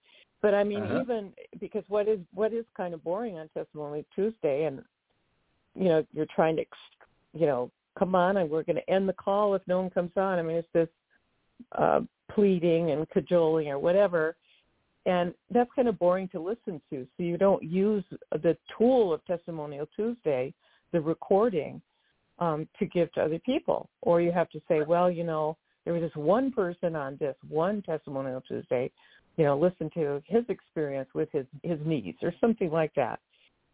But 0.41 0.53
I 0.53 0.63
mean, 0.63 0.83
uh-huh. 0.83 1.01
even 1.01 1.33
because 1.59 1.83
what 1.87 2.07
is 2.07 2.19
what 2.33 2.53
is 2.53 2.65
kind 2.75 2.93
of 2.93 3.03
boring 3.03 3.37
on 3.37 3.49
Testimony 3.49 4.05
Tuesday, 4.15 4.65
and 4.65 4.81
you 5.75 5.85
know, 5.85 6.05
you're 6.13 6.27
trying 6.33 6.55
to, 6.55 6.65
you 7.33 7.45
know, 7.45 7.69
come 7.99 8.15
on, 8.15 8.37
and 8.37 8.49
we're 8.49 8.63
going 8.63 8.77
to 8.77 8.89
end 8.89 9.07
the 9.09 9.13
call 9.13 9.55
if 9.55 9.61
no 9.67 9.81
one 9.81 9.89
comes 9.89 10.11
on. 10.15 10.39
I 10.39 10.41
mean, 10.41 10.57
it's 10.57 10.67
this 10.73 10.87
uh, 11.73 12.01
pleading 12.31 12.91
and 12.91 13.09
cajoling 13.09 13.67
or 13.67 13.79
whatever 13.79 14.35
and 15.05 15.33
that's 15.51 15.69
kind 15.75 15.87
of 15.87 15.99
boring 15.99 16.27
to 16.29 16.39
listen 16.39 16.81
to. 16.89 17.05
So 17.17 17.23
you 17.23 17.37
don't 17.37 17.63
use 17.63 18.03
the 18.31 18.57
tool 18.77 19.13
of 19.13 19.25
Testimonial 19.25 19.87
Tuesday, 19.95 20.53
the 20.91 21.01
recording, 21.01 21.81
um, 22.39 22.67
to 22.79 22.85
give 22.85 23.11
to 23.13 23.21
other 23.21 23.39
people. 23.39 23.89
Or 24.01 24.19
you 24.21 24.31
have 24.31 24.49
to 24.49 24.61
say, 24.67 24.81
well, 24.81 25.09
you 25.11 25.23
know, 25.23 25.57
there 25.83 25.93
was 25.93 26.01
this 26.01 26.15
one 26.15 26.51
person 26.51 26.95
on 26.95 27.17
this 27.19 27.35
one 27.47 27.81
Testimonial 27.83 28.41
Tuesday, 28.41 28.91
you 29.37 29.43
know, 29.43 29.57
listen 29.57 29.89
to 29.93 30.21
his 30.25 30.43
experience 30.49 31.09
with 31.13 31.29
his 31.31 31.45
his 31.61 31.79
niece 31.85 32.15
or 32.21 32.33
something 32.41 32.71
like 32.71 32.93
that. 32.95 33.19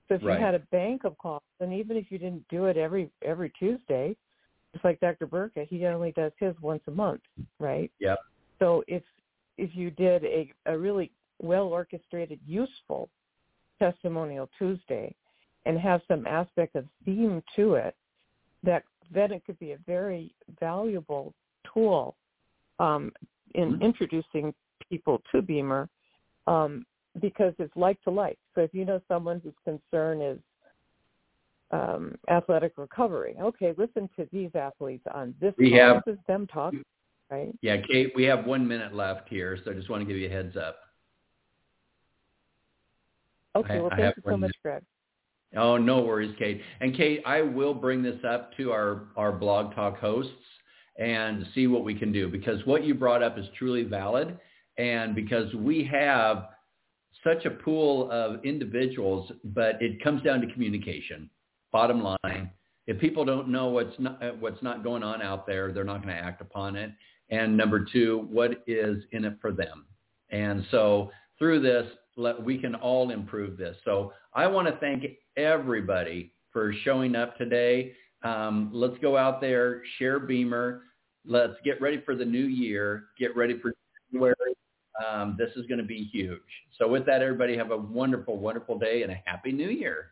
So 0.07 0.15
if 0.15 0.23
right. 0.23 0.37
you 0.37 0.45
had 0.45 0.55
a 0.55 0.59
bank 0.71 1.05
of 1.05 1.17
calls, 1.17 1.43
and 1.59 1.71
even 1.71 1.95
if 1.95 2.07
you 2.09 2.17
didn't 2.17 2.45
do 2.49 2.65
it 2.65 2.75
every 2.75 3.09
every 3.23 3.51
Tuesday, 3.57 4.15
just 4.73 4.83
like 4.83 4.99
Dr. 4.99 5.27
Burka, 5.27 5.63
he 5.69 5.85
only 5.85 6.11
does 6.11 6.31
his 6.39 6.53
once 6.61 6.81
a 6.87 6.91
month, 6.91 7.21
right? 7.59 7.91
Yeah. 7.99 8.15
So 8.59 8.83
if 8.87 9.03
if 9.57 9.69
you 9.73 9.91
did 9.91 10.25
a, 10.25 10.51
a 10.65 10.77
really 10.77 11.11
well 11.41 11.67
orchestrated, 11.67 12.39
useful 12.45 13.09
testimonial 13.79 14.49
Tuesday 14.57 15.13
and 15.65 15.79
have 15.79 16.01
some 16.07 16.25
aspect 16.25 16.75
of 16.75 16.85
theme 17.05 17.43
to 17.55 17.75
it, 17.75 17.95
that 18.63 18.83
then 19.13 19.31
it 19.31 19.43
could 19.45 19.59
be 19.59 19.71
a 19.71 19.77
very 19.85 20.33
valuable 20.59 21.33
tool 21.73 22.15
um, 22.79 23.11
in 23.55 23.73
mm-hmm. 23.73 23.81
introducing 23.81 24.53
people 24.89 25.21
to 25.31 25.41
BEMER 25.41 25.87
um, 26.47 26.85
because 27.21 27.53
it's 27.59 27.75
like 27.75 28.01
to 28.03 28.09
like. 28.09 28.37
So 28.55 28.61
if 28.61 28.73
you 28.73 28.85
know 28.85 29.01
someone 29.07 29.41
whose 29.43 29.53
concern 29.63 30.21
is 30.21 30.39
um, 31.71 32.15
athletic 32.29 32.73
recovery, 32.77 33.35
okay, 33.41 33.73
listen 33.77 34.09
to 34.17 34.27
these 34.31 34.49
athletes 34.55 35.05
on 35.13 35.35
this. 35.39 35.53
We 35.57 35.71
have 35.73 36.01
this 36.05 36.15
is 36.15 36.19
them 36.27 36.47
talking, 36.47 36.83
right? 37.29 37.53
Yeah, 37.61 37.77
Kate, 37.77 38.11
we 38.15 38.23
have 38.23 38.45
one 38.45 38.67
minute 38.67 38.93
left 38.93 39.29
here, 39.29 39.57
so 39.63 39.71
I 39.71 39.73
just 39.73 39.89
want 39.89 40.01
to 40.01 40.05
give 40.05 40.17
you 40.17 40.27
a 40.27 40.31
heads 40.31 40.55
up. 40.57 40.79
Okay, 43.55 43.79
well, 43.79 43.89
thank 43.95 44.15
you 44.15 44.23
so 44.25 44.37
much, 44.37 44.55
Greg. 44.63 44.83
Oh, 45.57 45.77
no 45.77 46.01
worries, 46.01 46.33
Kate. 46.39 46.61
And 46.79 46.95
Kate, 46.95 47.21
I 47.25 47.41
will 47.41 47.73
bring 47.73 48.01
this 48.01 48.19
up 48.27 48.55
to 48.57 48.71
our, 48.71 49.07
our 49.17 49.33
blog 49.33 49.75
talk 49.75 49.99
hosts 49.99 50.31
and 50.97 51.45
see 51.53 51.67
what 51.67 51.83
we 51.83 51.93
can 51.93 52.11
do 52.11 52.29
because 52.29 52.65
what 52.65 52.85
you 52.85 52.93
brought 52.93 53.21
up 53.21 53.37
is 53.37 53.45
truly 53.57 53.83
valid. 53.83 54.37
And 54.77 55.13
because 55.13 55.53
we 55.53 55.83
have 55.91 56.47
such 57.23 57.45
a 57.45 57.49
pool 57.49 58.09
of 58.11 58.43
individuals, 58.45 59.31
but 59.43 59.81
it 59.81 60.01
comes 60.01 60.23
down 60.23 60.41
to 60.41 60.51
communication. 60.53 61.29
Bottom 61.71 62.01
line, 62.01 62.49
if 62.87 62.99
people 62.99 63.25
don't 63.25 63.49
know 63.49 63.67
what's 63.67 63.97
not, 63.99 64.39
what's 64.39 64.61
not 64.63 64.83
going 64.83 65.03
on 65.03 65.21
out 65.21 65.45
there, 65.45 65.71
they're 65.71 65.83
not 65.83 66.03
going 66.03 66.15
to 66.15 66.21
act 66.21 66.41
upon 66.41 66.75
it. 66.75 66.91
And 67.29 67.55
number 67.55 67.85
two, 67.91 68.27
what 68.29 68.63
is 68.67 69.03
in 69.11 69.25
it 69.25 69.37
for 69.41 69.51
them? 69.51 69.85
And 70.29 70.65
so 70.71 71.11
through 71.37 71.61
this, 71.61 71.85
let, 72.21 72.41
we 72.41 72.57
can 72.57 72.75
all 72.75 73.11
improve 73.11 73.57
this. 73.57 73.75
So 73.83 74.13
I 74.33 74.47
want 74.47 74.67
to 74.67 74.77
thank 74.77 75.03
everybody 75.37 76.33
for 76.53 76.73
showing 76.83 77.15
up 77.15 77.37
today. 77.37 77.93
Um, 78.23 78.69
let's 78.73 78.97
go 78.99 79.17
out 79.17 79.41
there, 79.41 79.81
share 79.97 80.19
BEMER. 80.19 80.81
Let's 81.25 81.55
get 81.63 81.81
ready 81.81 82.01
for 82.05 82.15
the 82.15 82.25
new 82.25 82.45
year. 82.45 83.05
Get 83.19 83.35
ready 83.35 83.59
for 83.59 83.73
January. 84.11 84.35
Um, 85.07 85.35
this 85.37 85.49
is 85.55 85.65
going 85.67 85.79
to 85.79 85.85
be 85.85 86.09
huge. 86.11 86.39
So 86.77 86.87
with 86.87 87.05
that, 87.05 87.21
everybody 87.21 87.57
have 87.57 87.71
a 87.71 87.77
wonderful, 87.77 88.37
wonderful 88.37 88.77
day 88.77 89.03
and 89.03 89.11
a 89.11 89.21
happy 89.25 89.51
new 89.51 89.69
year. 89.69 90.11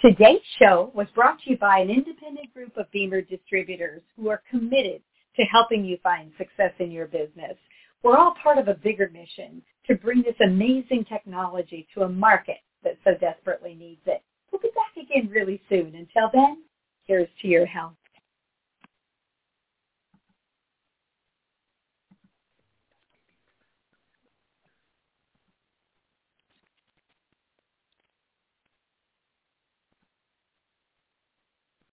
Today's 0.00 0.40
show 0.58 0.90
was 0.94 1.06
brought 1.14 1.40
to 1.42 1.50
you 1.50 1.56
by 1.58 1.78
an 1.78 1.88
independent 1.88 2.52
group 2.52 2.76
of 2.76 2.90
BEMER 2.92 3.22
distributors 3.22 4.02
who 4.16 4.28
are 4.28 4.42
committed 4.50 5.00
to 5.36 5.42
helping 5.44 5.84
you 5.84 5.98
find 6.02 6.32
success 6.36 6.72
in 6.78 6.90
your 6.90 7.06
business. 7.06 7.56
We're 8.02 8.18
all 8.18 8.34
part 8.42 8.58
of 8.58 8.68
a 8.68 8.74
bigger 8.74 9.10
mission 9.12 9.62
to 9.86 9.94
bring 9.94 10.22
this 10.22 10.34
amazing 10.44 11.04
technology 11.04 11.86
to 11.94 12.02
a 12.02 12.08
market 12.08 12.58
that 12.82 12.96
so 13.04 13.14
desperately 13.20 13.74
needs 13.74 14.00
it. 14.06 14.22
We'll 14.50 14.60
be 14.60 14.70
back 14.74 15.04
again 15.04 15.28
really 15.30 15.60
soon. 15.68 15.94
Until 15.94 16.30
then, 16.32 16.64
here's 17.06 17.28
to 17.42 17.48
your 17.48 17.66
health. 17.66 17.94